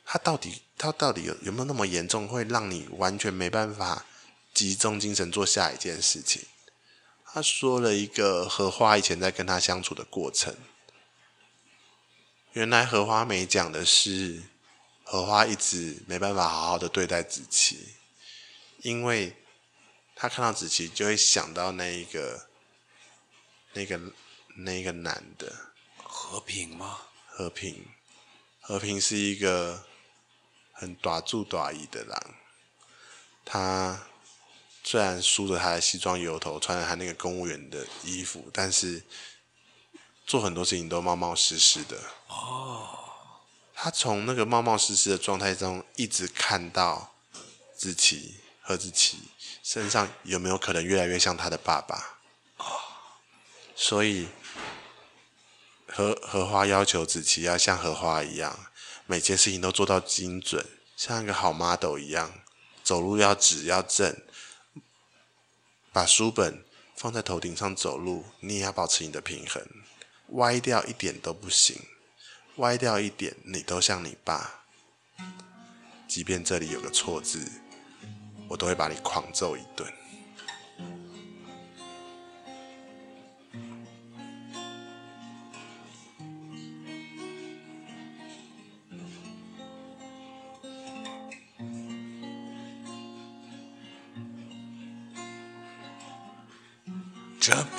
[0.06, 4.06] 他到底他到底有有没有那么严重，会让你完全没办法？
[4.52, 6.46] 集中精神做下一件事情。
[7.32, 10.56] 他说了一个荷花以前在跟他相处的过程。
[12.52, 14.42] 原来荷花没讲的是，
[15.04, 17.94] 荷花一直没办法好好的对待子琪，
[18.78, 19.36] 因为
[20.16, 22.48] 他看到子琪就会想到那一个、
[23.74, 24.00] 那个、
[24.56, 25.70] 那个男的。
[26.02, 27.02] 和平吗？
[27.28, 27.86] 和平，
[28.60, 29.86] 和平是一个
[30.72, 32.34] 很短住短义的人，
[33.44, 34.08] 他。
[34.90, 39.00] 虽然梳着他的西装油头，穿着他那个公务员的衣服，但是
[40.26, 41.96] 做很多事情都冒冒失失的。
[42.26, 42.88] 哦，
[43.72, 47.14] 他从那个冒冒失失的状态中，一直看到
[47.72, 49.18] 子琪和子琪
[49.62, 52.18] 身上有没有可能越来越像他的爸爸。
[52.56, 52.64] 哦，
[53.76, 54.26] 所以
[55.86, 58.58] 荷荷花要求子琪要像荷花一样，
[59.06, 60.66] 每件事情都做到精准，
[60.96, 62.40] 像一个好 model 一样，
[62.82, 64.20] 走路要直要正。
[65.92, 66.64] 把书本
[66.94, 69.66] 放在头顶上走路，你也要保持你的平衡，
[70.34, 71.76] 歪掉一点都不行，
[72.56, 74.62] 歪掉一点你都像你爸，
[76.06, 77.50] 即便这里有个错字，
[78.48, 79.99] 我都会把你狂揍一顿。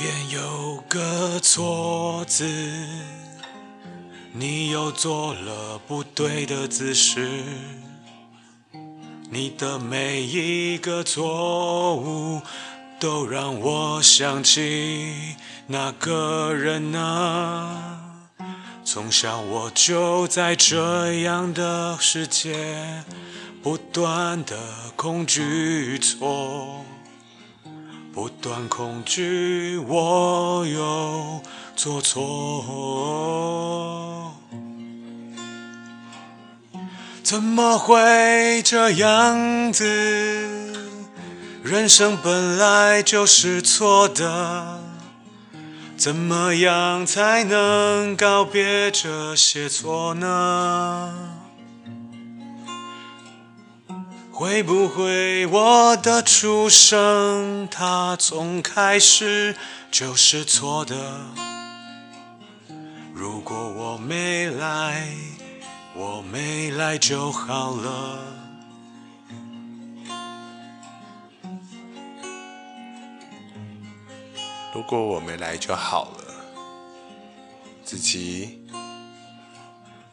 [0.01, 2.43] 这边有个错字，
[4.33, 7.43] 你又做了不对的姿势，
[9.29, 12.41] 你的每一个错误
[12.99, 15.35] 都让我想起
[15.67, 18.01] 那个人啊。
[18.83, 23.03] 从小我就在这样的世界，
[23.61, 24.57] 不断的
[24.95, 26.83] 恐惧错。
[28.13, 31.41] 不断恐惧，我又
[31.75, 32.21] 做错，
[37.23, 39.85] 怎么会这样子？
[41.63, 44.81] 人生本来就是错的，
[45.95, 51.40] 怎么样才能告别这些错呢？
[54.41, 59.55] 会不会我的出生，它从开始
[59.91, 60.95] 就是错的？
[63.13, 65.07] 如果我没来，
[65.95, 68.19] 我没来就好了。
[74.73, 76.33] 如果我没来就好了。
[77.85, 78.65] 子琪，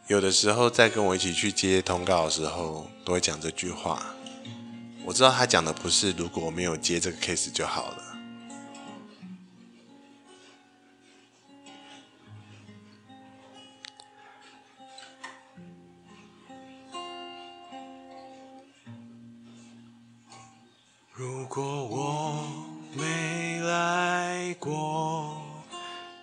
[0.05, 3.99] 有的时候在跟我一起去接通告的时候，都会讲这句话。
[5.05, 8.03] 我知道他讲的不是如果我没有接这个 case 就好了。
[21.11, 22.47] 如果我
[22.93, 25.35] 没来过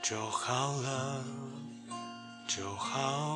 [0.03, 1.25] 就好了，
[2.49, 3.36] 就好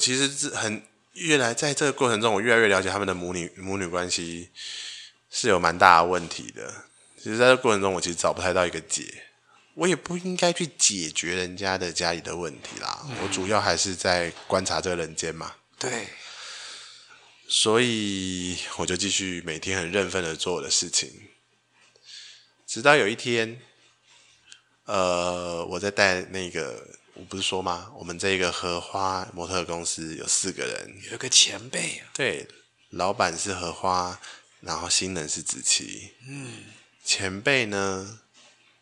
[0.00, 0.82] 其实是很
[1.12, 4.48] 越来在这个过程中，我越来越了解他们的母女母女关系
[5.30, 6.86] 是有蛮大的问题的。
[7.16, 9.24] 其实，在这个过程中，我其实找不太到一个解。
[9.74, 15.54] 我也不应该去解决人家的家里的问题啦，嗯、我主要还是在观察这个人间嘛。
[15.78, 16.08] 对，
[17.46, 21.28] 所以我就继续每天很认份的做我的事情，
[22.66, 23.60] 直到有一天，
[24.84, 27.92] 呃，我在带那个，我不是说吗？
[27.94, 32.48] 我们这个荷花模特公司有四个人，有一个前辈啊，对，
[32.88, 34.18] 老板是荷花，
[34.60, 36.64] 然后新人是子琪，嗯，
[37.04, 38.20] 前辈呢？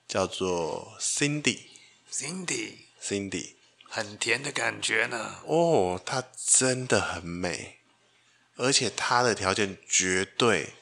[0.07, 5.41] 叫做 Cindy，Cindy，Cindy，很甜的感觉呢。
[5.45, 7.81] 哦，她真的很美，
[8.55, 10.75] 而且她的条件绝对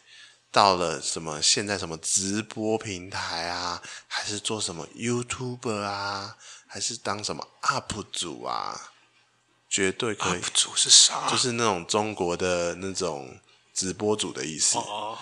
[0.52, 6.38] 到了什么现在什么直播平台啊，还是做什么 YouTuber 啊，
[6.76, 8.92] 还是当什么 UP 主啊，
[9.66, 10.42] 绝对可以。
[10.42, 11.26] UP 主是啥？
[11.30, 13.40] 就是那种中国的那种
[13.72, 14.76] 直播主的意思。
[14.76, 15.16] 哦，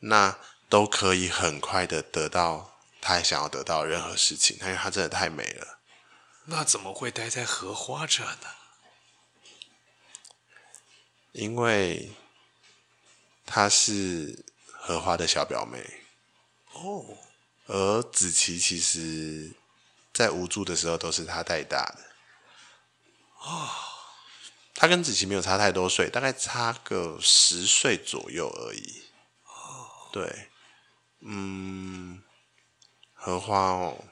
[0.00, 0.36] 那
[0.68, 2.80] 都可以很快的得到。
[3.00, 5.78] 他想要得到任何事情，因为他真的太美了。
[6.46, 8.48] 那怎么会待在荷花这呢？
[11.30, 12.10] 因为
[13.46, 16.02] 她是荷花的小表妹。
[16.72, 17.04] 哦。
[17.66, 19.52] 而子琪其实，
[20.18, 22.10] 在无助的时候都是他带大的。
[23.38, 23.70] 哦。
[24.74, 29.04] 他跟子琪没有差太多岁，大概差个十岁左右而已。
[29.44, 30.10] 哦。
[30.10, 30.48] 对。
[31.20, 32.20] 嗯。
[33.14, 34.06] 荷花哦，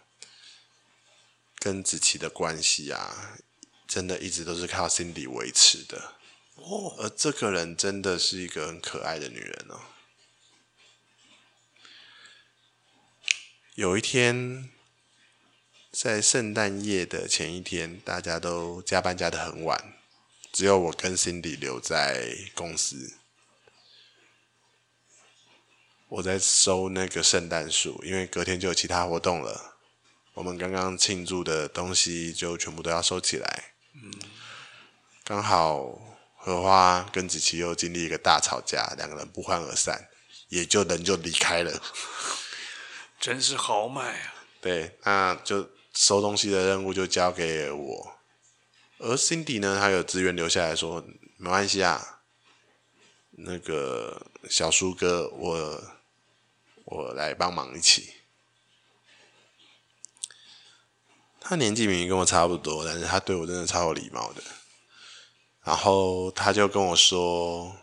[1.58, 3.38] 跟子琪的关系啊，
[3.88, 6.14] 真的一直都是靠 Cindy 维持的
[6.54, 6.94] 哦。
[6.98, 9.80] 而这个人真的是一个很可爱的女人哦。
[13.74, 14.70] 有一天，
[15.98, 19.94] 在圣诞夜的前一天，大家都加班加得很晚，
[20.52, 23.14] 只有我跟 Cindy 留在公司。
[26.08, 29.78] 我在收那个圣诞树，因为隔天就有其他活动了。
[30.34, 33.72] 我们刚刚庆祝的东西就全部都要收起来。
[33.94, 34.12] 嗯，
[35.24, 35.98] 刚好
[36.36, 40.10] 荷花跟子琪又经历一个大吵架，两个人不欢而散，
[40.48, 41.82] 也就人就离开了。
[43.18, 44.34] 真是豪迈啊！
[44.60, 48.18] 对，那就收东西的任务就交给我，
[48.98, 51.04] 而 Cindy 呢，她有资源留下来说
[51.36, 52.20] 没关系啊，
[53.30, 55.96] 那个小叔哥我。
[56.88, 58.14] 我来帮忙一起。
[61.40, 64.42] 他年纪明明跟我差不多，但是他对我真的超有礼貌的。
[65.64, 67.76] 然后他就跟我说：“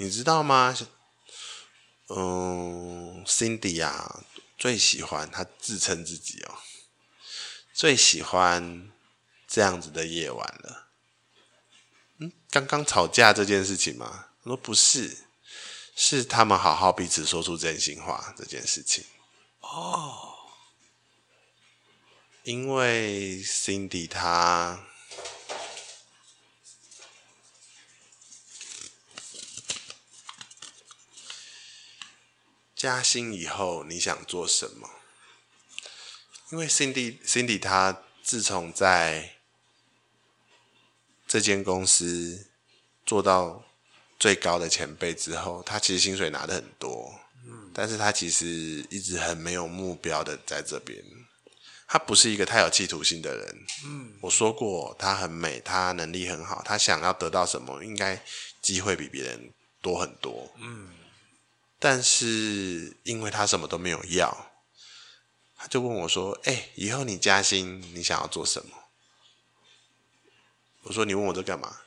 [0.00, 0.74] 你知道吗？
[2.08, 4.24] 嗯，Cindy 啊，
[4.56, 6.54] 最喜欢他自称自己哦，
[7.72, 8.90] 最喜欢
[9.46, 10.88] 这样子的夜晚了。
[12.18, 14.28] 嗯，刚刚吵架这件事情吗？
[14.42, 15.18] 我说不是。”
[16.02, 19.04] 是他们好好彼此说出真心话这件事情
[19.60, 20.34] 哦，
[22.42, 24.86] 因为 Cindy 她
[32.74, 34.88] 加薪以后你想做什么？
[36.50, 39.36] 因为 Cindy Cindy 她自从在
[41.26, 42.48] 这间公司
[43.04, 43.64] 做到。
[44.20, 47.10] 最高的前辈之后，她其实薪水拿的很多，
[47.46, 51.02] 嗯，但是她其实一直很没有目标的在这边。
[51.88, 58.22] 他不是一个太有企图心的人，嗯，我说过，他很美，他能力很好，他想要得到什么，应该
[58.60, 60.90] 机会比别人多很多，嗯。
[61.78, 64.49] 但是因为他什么都没有要，
[65.62, 68.78] 他就问我说：“哎、以后你加薪，你想要做什么？”
[70.84, 71.82] 我说：“你问我这干嘛？”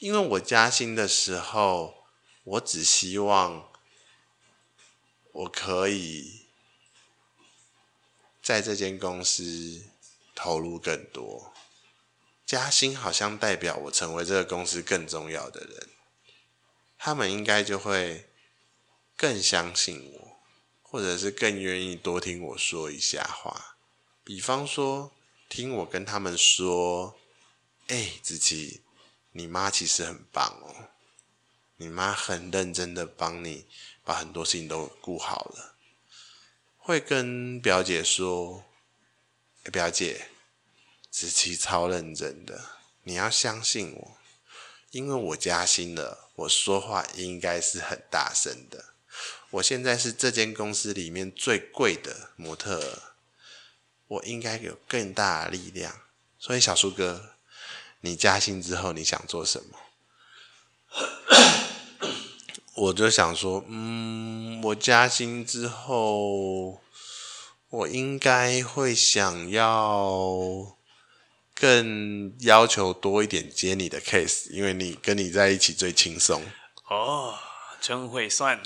[0.00, 2.08] 因为我加薪的时候，
[2.42, 3.70] 我只希望
[5.30, 6.46] 我可以
[8.42, 9.84] 在这间公司
[10.34, 11.54] 投入更多。
[12.44, 15.88] 加薪好像代表我成为这个公司更重要的人，
[16.98, 18.28] 他们应该就会
[19.16, 20.27] 更相信我，
[20.90, 23.76] 或者是更愿意多听我说一下话。
[24.24, 25.12] 比方说，
[25.48, 27.18] 听我跟他们说
[27.88, 28.82] ：“哎、子琪，
[29.32, 30.88] 你妈其实很棒哦，
[31.76, 33.66] 你妈很认真的帮你
[34.02, 35.74] 把很多事情都顾好了。”
[36.76, 38.64] 会跟表姐说
[39.64, 40.30] ：“欸、表姐，
[41.10, 42.70] 子琪超认真的，
[43.02, 44.16] 你要相信我，
[44.90, 48.87] 因为我加薪了，我说话应该是很大声的。
[49.50, 53.02] 我现在是这间公司里面最贵的模特。”
[54.08, 56.00] 我应该有更大的力量，
[56.38, 57.34] 所以小树哥，
[58.00, 59.78] 你加薪之后你想做什么？
[62.72, 66.80] 我就想说，嗯，我加薪之后，
[67.68, 70.78] 我应该会想要
[71.54, 76.42] 更要求多一点接你的 case，因为你跟你在一起最轻松。
[76.88, 77.34] 哦，
[77.78, 78.62] 真会算，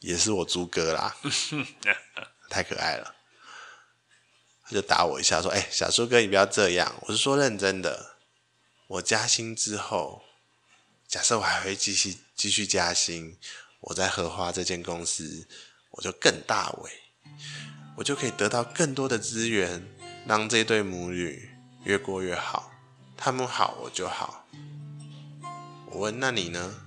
[0.00, 1.16] 也是我猪哥啦，
[2.48, 3.14] 太可爱了。
[4.64, 6.94] 他就打我一下，说：“哎、欸，小猪哥，你不要这样。
[7.06, 8.16] 我是说认真的。
[8.86, 10.22] 我加薪之后，
[11.06, 13.38] 假设我还会继续继续加薪，
[13.80, 15.48] 我在荷花这间公司，
[15.92, 16.90] 我就更大尾，
[17.96, 19.88] 我就可以得到更多的资源，
[20.26, 21.50] 让这对母女
[21.84, 22.70] 越过越好。
[23.16, 24.46] 他们好，我就好。
[25.86, 26.82] 我问，那你呢？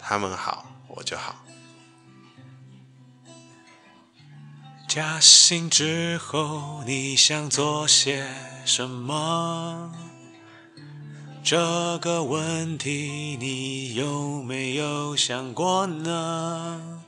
[0.00, 1.44] 他们好，我就好。”
[4.88, 8.26] 加薪之后，你想做些
[8.64, 9.92] 什么？
[11.44, 17.02] 这个问题你有没有想过呢？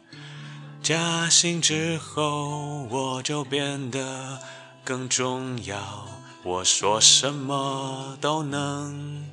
[0.82, 4.38] 加薪之后，我就变得
[4.84, 6.06] 更重要，
[6.42, 9.24] 我说什么都能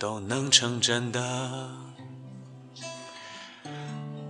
[0.00, 1.70] 都能成真的。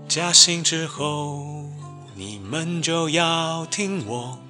[0.06, 1.64] 加薪之后。
[2.18, 4.40] 你们就要听我，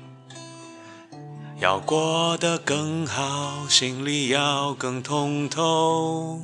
[1.60, 6.40] 要过得更好，心里要更通透。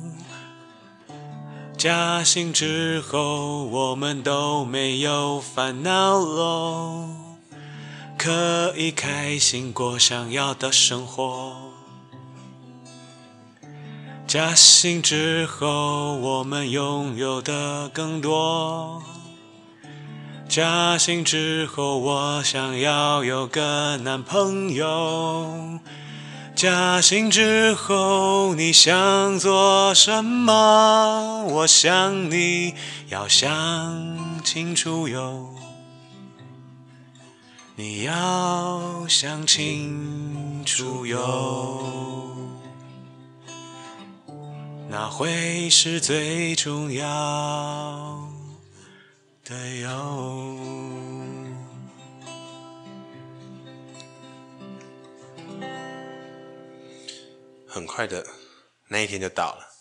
[1.75, 7.09] 加薪之后，我们都没有烦恼喽，
[8.19, 11.55] 可以开心过想要的生活。
[14.27, 19.01] 加薪之后，我们拥有的更多。
[20.47, 25.79] 加薪之后，我想要有个男朋友。
[26.55, 31.43] 加薪之后，你想做什么？
[31.49, 32.73] 我想你
[33.09, 35.49] 要想清楚哟。
[37.75, 41.83] 你要想清楚哟。
[44.87, 48.24] 那会是最重要。
[49.47, 50.57] 对哟，
[57.67, 58.25] 很快的
[58.87, 59.71] 那一天就到了。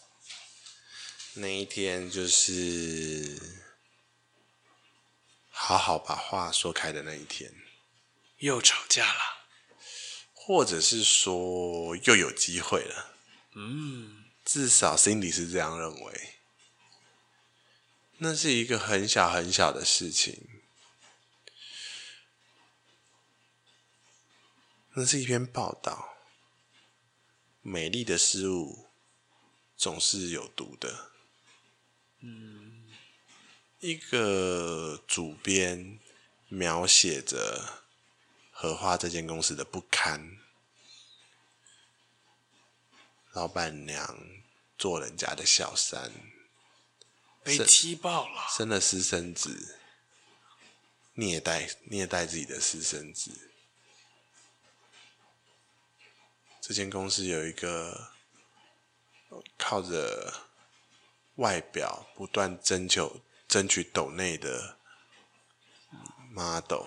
[1.37, 3.41] 那一天就是
[5.49, 7.51] 好好把话说开的那一天。
[8.41, 9.21] 又吵架了，
[10.35, 13.15] 或者是说又有机会了。
[13.55, 16.34] 嗯，至少 Cindy 是这样认为。
[18.19, 20.49] 那是一个很小很小的事情，
[24.95, 26.17] 那是一篇报道。
[27.61, 28.91] 美丽的事物
[29.77, 31.11] 总是有毒的。
[32.21, 32.89] 嗯，
[33.81, 35.99] 一个主编
[36.49, 37.85] 描写着
[38.53, 40.39] 荷花这间公司的不堪，
[43.33, 44.19] 老板娘
[44.79, 46.34] 做人家的小三。
[47.45, 49.78] 被踢爆了，生了私生子，
[51.12, 53.51] 虐待虐待自己的私生子。
[56.62, 58.12] 这间公司有一个
[59.59, 60.32] 靠着
[61.34, 64.78] 外表不断征求、争取斗内的
[66.30, 66.86] model，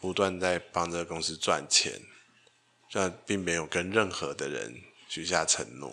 [0.00, 2.00] 不断在帮这个公司赚钱，
[2.90, 5.92] 但并没有跟任何的人许下承诺。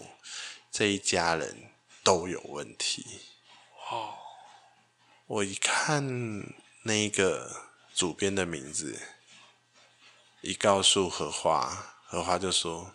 [0.71, 1.71] 这一家人
[2.03, 3.26] 都有问题。
[3.89, 4.17] 哦，
[5.27, 6.03] 我一看
[6.83, 9.01] 那个主编的名字，
[10.41, 12.93] 一告诉荷花，荷花就说：“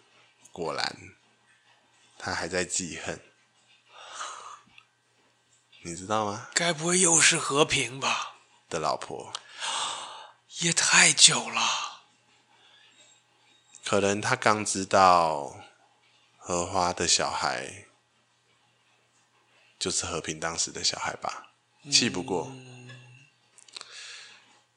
[0.53, 1.15] 果然，
[2.19, 3.21] 他还在记恨，
[5.81, 8.37] 你知道吗？”该不会又是和平吧？
[8.69, 9.33] 的老婆，
[10.59, 12.03] 也太久了。
[13.83, 15.57] 可能他刚知道
[16.37, 17.87] 荷花的小孩。
[19.83, 21.55] 就是和平当时的小孩吧，
[21.91, 22.55] 气不过。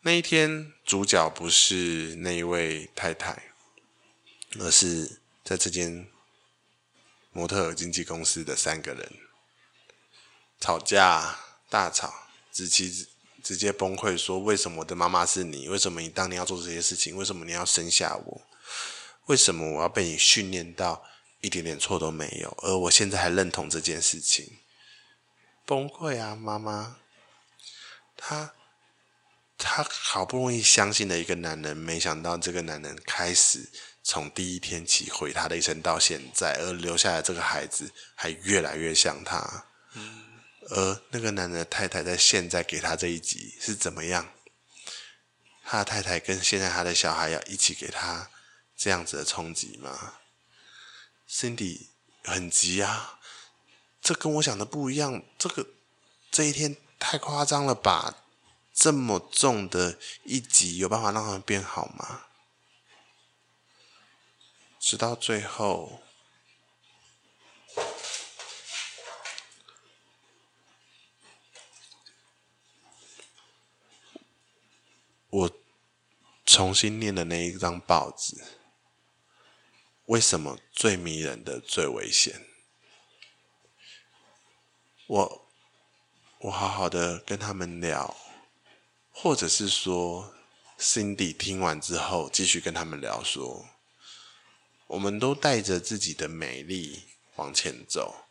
[0.01, 3.51] 那一天，主角不是那一位太太，
[4.57, 6.07] 而是在这间
[7.31, 9.11] 模特经纪公司的三个人
[10.59, 11.37] 吵架
[11.69, 12.11] 大吵，
[12.51, 13.07] 子琪
[13.43, 15.69] 直接崩溃说：“为什么我的妈妈是你？
[15.69, 17.15] 为什么你当年要做这些事情？
[17.15, 18.41] 为什么你要生下我？
[19.27, 21.03] 为什么我要被你训练到
[21.41, 22.49] 一点点错都没有？
[22.63, 24.57] 而我现在还认同这件事情？
[25.65, 26.97] 崩溃啊，妈妈！
[28.15, 28.53] 他。”
[29.57, 33.71] 他好不容易相信了一个男人，没想到这个男人开始
[34.03, 39.65] 从第一天起毁他的一生到现在，而留下来这个孩子还越来越像他。
[39.93, 40.41] 嗯。
[40.69, 44.33] 而那个男人的太太在现在给他这一集是怎么样？
[45.63, 48.29] 他的太太跟现在他的小孩要一起给他
[48.75, 50.15] 这样子的冲击吗
[51.29, 51.87] ？Cindy
[52.25, 53.19] 很急啊，
[54.05, 55.65] 这跟我想的不一样，这个
[56.29, 58.23] 这一天太夸张了吧？
[58.71, 62.27] 这么重的一集，有办法让他们变好吗？
[64.79, 66.03] 直到最后，
[75.31, 75.51] 我
[76.45, 78.37] 重新念的那一张报纸，
[80.05, 82.45] 为什么最迷人的最危险？
[85.07, 85.47] 我
[86.39, 88.15] 我好好的跟他们聊。
[89.17, 90.33] 或者是说
[90.77, 93.65] ，Cindy 听完之后继续跟他们聊说，
[94.87, 97.03] 我们都带着自己的美丽
[97.37, 98.25] 往前走，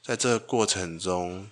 [0.00, 1.50] 在这个过程中，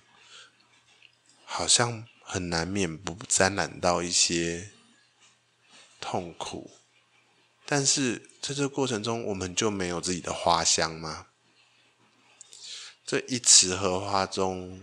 [1.43, 4.71] 好像很难免不沾染到一些
[5.99, 6.71] 痛苦，
[7.65, 11.27] 但是在这个过程中，我们就没有自己的花香吗？
[13.07, 14.81] 这一池荷花中，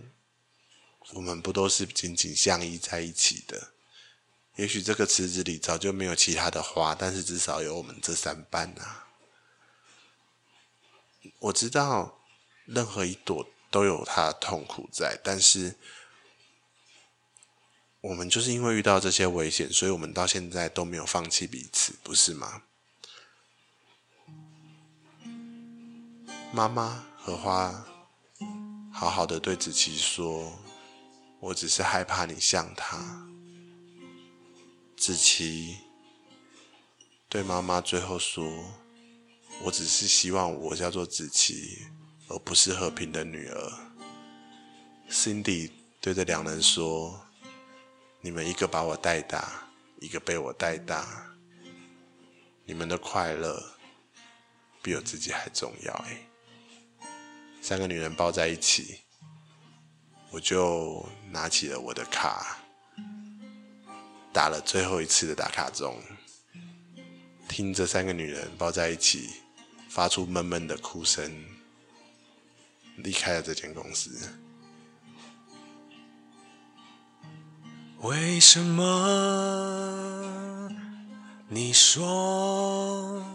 [1.13, 3.71] 我们不都是紧紧相依在一起的？
[4.55, 9.09] 也许这个池子里早就没有其他的花，但是至少有我们这三瓣啊。
[11.37, 12.19] 我知道
[12.65, 15.75] 任何一朵都有它的痛苦在，但是
[18.01, 22.63] 我们就是因为遇到这些危险，所以我们到现在都没有放弃彼此，不是吗？
[26.51, 27.85] 妈妈荷花
[28.97, 30.57] 好好的对子琪说
[31.41, 33.27] ：“我只是害怕你像他。”
[34.95, 35.75] 子琪
[37.27, 38.73] 对妈妈最后说
[39.63, 41.79] ：“我只是希望我叫做子琪，
[42.29, 43.73] 而不是和平的女儿。”
[45.11, 47.19] Cindy 对着两人说
[48.23, 49.69] ：“你们一个把我带大，
[49.99, 51.35] 一个被我带大，
[52.63, 53.61] 你们的快乐
[54.81, 56.25] 比我自己还重要。”哎，
[57.67, 58.99] 三个女人抱在一起，
[60.29, 62.59] 我就拿起了我的卡。
[64.31, 65.99] 打了最后一次的打卡钟，
[67.49, 69.31] 听着三个女人抱在一起，
[69.89, 71.43] 发出闷闷的哭声，
[72.97, 74.29] 离开了这间公司。
[78.01, 80.69] 为什么
[81.49, 83.25] 你说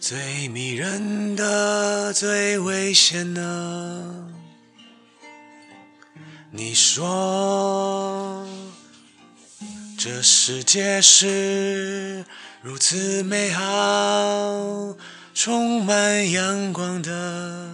[0.00, 4.24] 最迷人的最危险的？
[6.50, 8.46] 你说。
[9.98, 12.24] 这世界是
[12.62, 14.96] 如此美好，
[15.34, 17.68] 充满阳光的，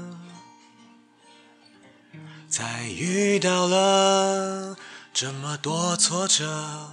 [2.48, 4.76] 在遇到了
[5.14, 6.90] 这么多挫折，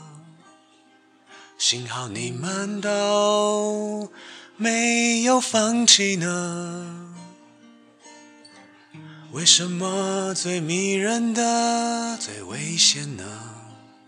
[1.57, 4.11] 幸好你们都
[4.57, 7.15] 没有放弃呢。
[9.31, 13.23] 为什么最迷人的最危险呢？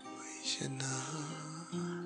[0.04, 0.84] 危险呢？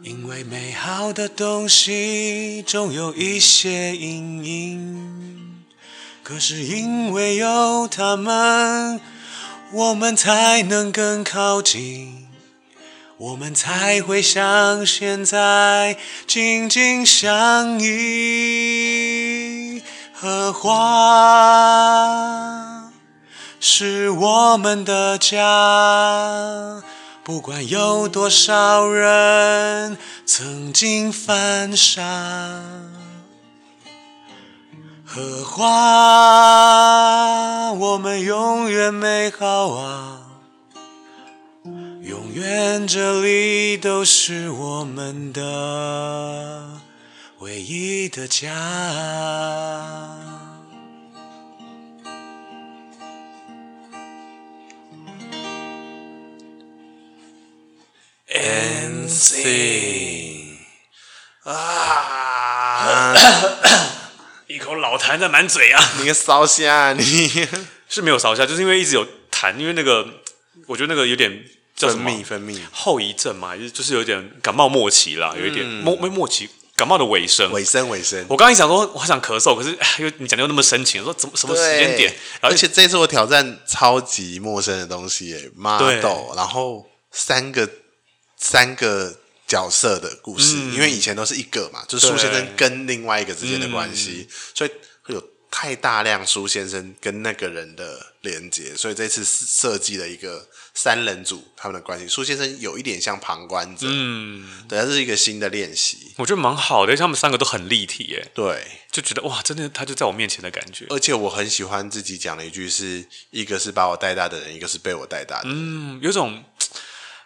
[0.02, 5.62] 因为美好的东西总有一些阴影，
[6.22, 8.98] 可是因为有他们，
[9.70, 12.19] 我们才能更靠近，
[13.20, 19.82] 我们才会像现在紧紧相依。
[20.14, 22.90] 荷花
[23.60, 26.82] 是我们的家。
[27.22, 32.02] 不管有多少人曾经犯傻，
[35.04, 35.66] 荷花，
[37.74, 40.19] 我们永远美好啊！
[42.10, 46.80] 永远这里都是我们的
[47.38, 48.50] 唯一的家。
[58.26, 60.56] and sing
[61.44, 63.14] 啊！
[64.48, 65.80] 一口老痰在满嘴啊！
[66.00, 67.46] 你个烧虾，你
[67.88, 70.04] 是没有烧虾，就是因为一直有痰，因为那个
[70.66, 71.44] 我觉得那个有点
[71.80, 77.50] 叫什么分泌分泌后遗症嘛，就是就是有点感冒末期啦，有一点末没末期感冒的尾声。
[77.52, 78.24] 尾声尾声。
[78.28, 79.70] 我刚刚一想说，我还想咳嗽，可是
[80.02, 82.14] 又你讲的又那么深情，说怎么什么时间点？
[82.40, 87.68] 而且这次我挑战超级陌生的东西，哎，麻豆，然后三个
[88.36, 89.16] 三个。
[89.50, 94.70] 角色的故事，嗯、因为以前都是一个嘛，就是苏先生跟另外一个之间的关系，嗯、所以
[95.02, 95.20] 会有
[95.50, 102.06] 太大量苏先生跟那个人的连接，所以这次设计了一个三人组他们的关系。
[102.08, 110.86] 苏先生有一点像旁观者，嗯，对，这是一个新的练习，我觉得蛮好的，他们三个都很立体，耶，对，就觉得哇，真的他就在我面前的感觉。
[110.90, 116.44] 而且我很喜欢自己讲的一句是：一个是把我带大的人，一个是被我带大的人，嗯，有种。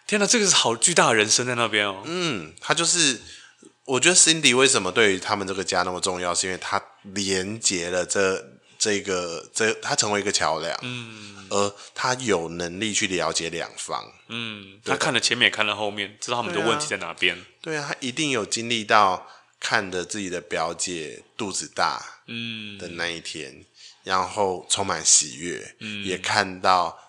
[0.06, 2.02] 天哪，这个是好巨大的人生在那边哦。
[2.04, 3.22] 嗯，他就是，
[3.86, 8.53] 我觉得 Cindy 为什么对于他们这个家那么重要，是因为他连接了这
[8.84, 10.78] 这个这，他成为一个桥梁。
[10.82, 14.12] 嗯，而他有能力去了解两方。
[14.28, 17.42] 嗯，他看了前面，也看了后面，知道他们的问题在哪边。
[17.62, 19.26] 对啊，他一定有经历到
[19.58, 23.64] 看着自己的表姐肚子大，嗯的那一天，嗯、
[24.04, 27.00] 然后充满喜悦，嗯，也看到。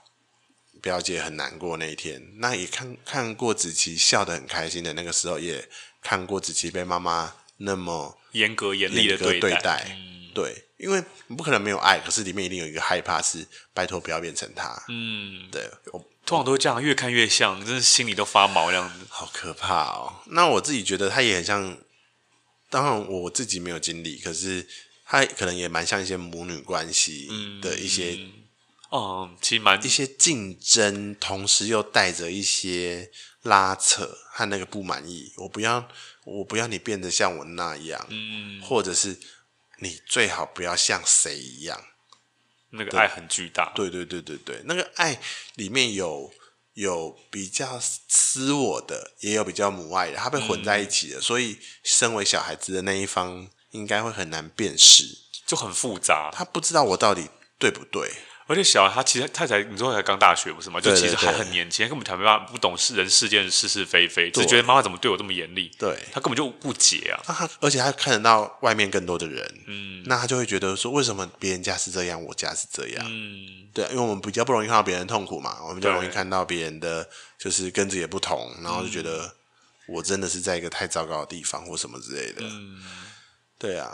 [0.82, 5.68] 表姐很难过那一天，那也看看过子琪笑得很开心的那个时候，也
[6.00, 9.50] 看过子琪被妈妈那么严格严厉的对待。
[9.50, 11.04] 对，待嗯、对，因为
[11.36, 13.44] 不可能没有爱，可是里面一定有一个害怕，是
[13.74, 14.80] 拜托不要变成他。
[14.88, 20.22] 嗯，对，我通常都这样，越看越像，真是心里都发毛这样子，好可怕哦。
[20.28, 21.78] 那我自己觉得他也很像，
[22.70, 24.68] 当然我自己没有经历，可是
[25.06, 27.28] 他可能也蛮像一些母女关系
[27.62, 28.16] 的一些。
[28.20, 28.32] 嗯
[28.92, 35.34] 哦，其实蛮一些竞争，同时又带着一些拉扯和那个不满意。
[35.38, 35.90] 我不要，
[36.24, 39.18] 我不要你变得像我那样，嗯，或者是
[39.80, 41.84] 你最好不要像谁一样。
[42.72, 45.20] 那个爱很巨大，对对对对对，那个爱
[45.54, 46.34] 里面有
[46.74, 55.06] 有比较私我的，也有比较母爱的，它被混在一起的，嗯，所以身为小孩子的那一方，应该会很难辨识，
[55.46, 56.30] 就很复杂。
[56.34, 58.12] 他不知道我到底对不对。
[58.48, 60.80] 而且小孩他其实他才你说他才刚大学不是吗？
[60.80, 65.72] 就其实还很年轻，根本才没办法不懂事人世间的是是非非，只觉得妈妈怎么对我这么严厉？
[65.80, 67.24] 对，他根本就不解啊。
[67.26, 73.06] 他而且他看得到外面更多的人，嗯，那他就会觉得说，为什么别人家是这样，我家是这样？
[73.10, 77.10] 嗯，对，因为我们比较不容易看到别人痛苦嘛，我们就容易看到别人的
[77.40, 79.34] 就是跟自己不同，然后就觉得
[79.88, 82.42] 我真的是在一个太糟糕的地方或什么之类的。
[82.44, 82.84] 嗯，
[83.58, 83.92] 对啊，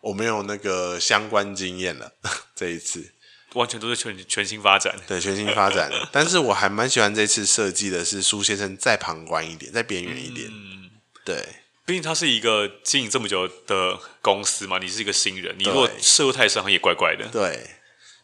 [0.00, 2.12] 我没有那个相关经验了
[2.56, 3.12] 这一次。
[3.54, 5.90] 完全都是全全新发展，对，全新发展。
[6.12, 10.48] 但是我还蛮喜欢这次设计的，是苏先生再旁观一点，再边缘一点。
[10.50, 10.90] 嗯，
[11.24, 11.44] 对，
[11.84, 17.28] 毕竟他是一个经营这么久的公司嘛，你是一个新人，你如果涉入太深，也怪怪的。
[17.28, 17.70] 对，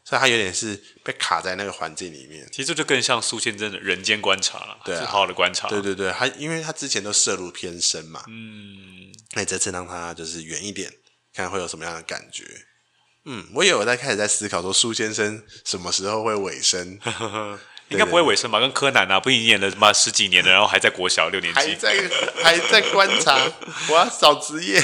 [0.04, 2.48] 所以他有点是被卡在那个环境里面。
[2.50, 5.68] 其实这就更像苏先生的人间观察了，对、啊，好好的观察。
[5.68, 10.90] 对对对，他因为他之前都涉入偏深嘛，嗯，那这次让他就是远一点，
[11.34, 12.44] 看会有什么样的感觉。
[13.30, 16.98] 嗯，我也有在开始在思考说，苏先生什么时候会尾声？
[17.90, 18.58] 应该不会尾声吧？
[18.58, 22.10] 跟柯南啊，不已经演了嘛十几年了，然后还在国小六年级，还在
[22.42, 23.38] 还在观察，
[23.90, 24.82] 我要找职业。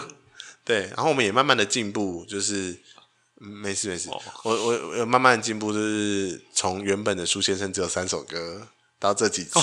[0.64, 2.78] 对，然后我们也慢慢的进步，就是、
[3.40, 9.60] 嗯、没事没事，哦、我我我慢慢的进步，就是从原本的苏先生只有三首歌，到这几次，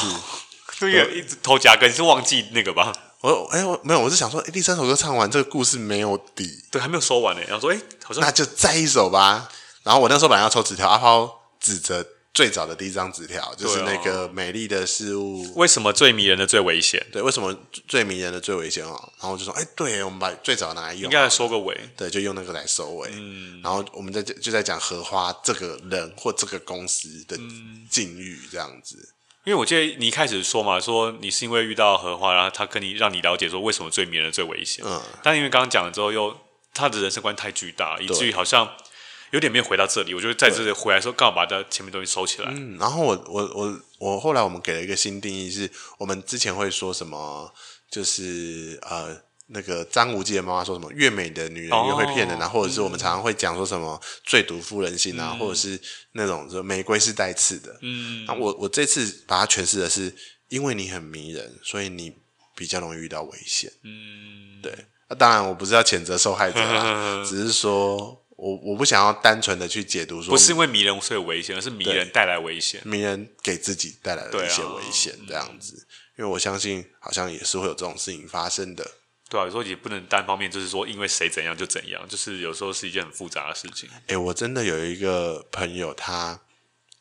[0.79, 2.91] 这个、哦、一直偷夹跟你是忘记那个吧？
[3.21, 7.41] 我哎、欸，我没有，我是想说，哎、欸，第三首歌唱完，这个故事没有底，对，还没有说完呢。
[7.47, 9.49] 然后说，哎、欸，好像那就再一首吧。
[9.83, 17.03] 然后我那时候本来要抽纸条，阿抛指着最早的第一张纸条，就是那个美丽的事物，为什么最迷人的最危险？
[17.11, 17.55] 对，为什么
[17.87, 18.89] 最迷人的最危险哦？
[19.19, 23.09] 然后我就说，哎、欸，对，我们把最早拿来用，应该来收个尾，对，就用那个来收尾。
[23.13, 27.37] 嗯，然后我们在就在讲荷花这个人或这个公司的
[27.89, 29.09] 境遇这样子。
[29.45, 34.83] 因为我记得你一开始说嘛，说你是因为遇到荷花，然后他跟你让你了解说为什么最迷人最危险。
[34.85, 36.35] 嗯，但因为刚刚讲了之后，又
[36.73, 38.67] 他的人生观太巨大，以至于好像
[39.31, 40.13] 有点没有回到这里。
[40.13, 42.49] 我觉得在这里回来的时候，刚好把他前面东西收起来。
[42.51, 45.69] 嗯，然后我我我我后来我们给了一个新定义，是
[45.99, 47.53] 我们之前会说什么，
[47.89, 49.23] 就是呃。
[49.47, 50.91] 那个张无忌的妈妈说什么？
[50.91, 55.79] 越美的女人越会骗人啊，oh, 或者是我们常常会讲说什么最毒妇人心啊，嗯、或者是
[56.13, 57.77] 那种说玫瑰是带刺的。
[57.81, 60.13] 嗯，那我我这次把它诠释的是，
[60.49, 62.11] 因为你很迷人，所以你
[62.55, 63.71] 比较容易遇到危险。
[63.83, 64.73] 嗯，对。
[65.07, 67.97] 那当然我不是要谴责受害者啦， 只是说
[68.37, 75.85] 我我不想要单纯的去解读说，不是因为迷人所以危险，而是迷人带来危险，迷人给自己带来了一些危险，啊、这样子。
[76.17, 78.89] 因为我相信，好像也是会有这种事情发生的。
[79.29, 83.89] 对啊，有时候也不能单方面，就是说因为谁怎样就怎样，就是有时候是一件很复杂的事情。
[84.07, 86.39] 哎，我真的有一个朋友，他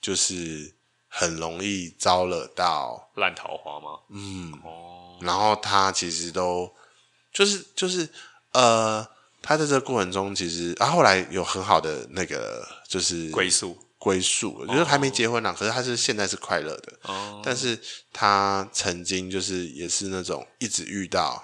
[0.01, 0.75] 就是
[1.09, 4.01] 很容易招惹到烂桃花吗？
[4.11, 6.75] 嗯，哦，然后他其实都
[7.33, 8.09] 就是就是
[8.53, 9.07] 呃，
[9.43, 13.79] 他在这个过程中，其实啊，后来有很好的那个就是归宿。
[13.97, 15.59] 归宿，就是还没结婚呢、啊，oh.
[15.59, 17.41] 可是他是现在是快乐的，oh.
[17.43, 17.81] 但是
[18.13, 21.43] 他曾经就是也是那种一直遇到，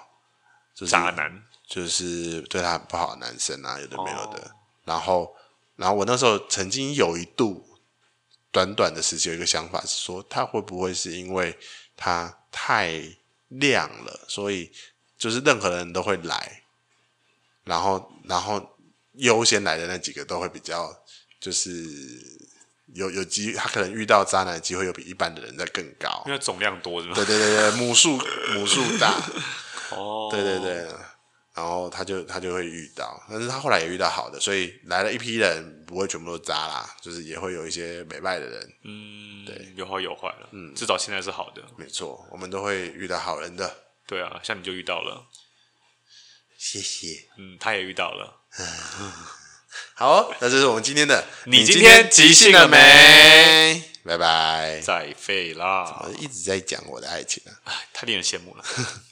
[0.81, 4.41] 就是渣男，就是对他很不好的男生啊，有的没有的。
[4.41, 4.51] Oh.
[4.83, 5.35] 然后，
[5.75, 7.63] 然后我那时候曾经有一度
[8.51, 11.57] 短短的时期有一个想法是说，他会不会是因为
[11.95, 13.01] 他太
[13.49, 14.71] 亮了，所以
[15.17, 16.63] 就是任何人都会来，
[17.63, 18.75] 然后，然后
[19.13, 21.03] 优先来的那几个都会比较
[21.39, 22.49] 就是。
[22.93, 27.15] 有有机，他可能遇到渣男的机会又比一般的人在更高，因为总量多是吗？
[27.15, 28.17] 对对对对，母数
[28.53, 29.15] 母数大，
[29.91, 30.87] 哦，对对对，
[31.53, 43.75] 然后他就他就会遇到，但是他后来也遇到好的，所以来了一批人，不会全部都渣啦，就是也会有一些美败的人，嗯，对，有好有坏了，嗯，至少现在是好的，没错，我们都会遇到好人的，
[44.07, 45.27] 对啊，像你就遇到了，
[46.57, 48.41] 谢谢，嗯，他也遇到了。
[49.95, 51.23] 好，那这是我们今天的。
[51.45, 53.81] 你今天即兴了没？
[54.03, 54.81] 拜拜。
[54.81, 56.03] 再废啦！
[56.03, 58.63] 我一直在讲我的爱情啊，哎，太令人羡慕了。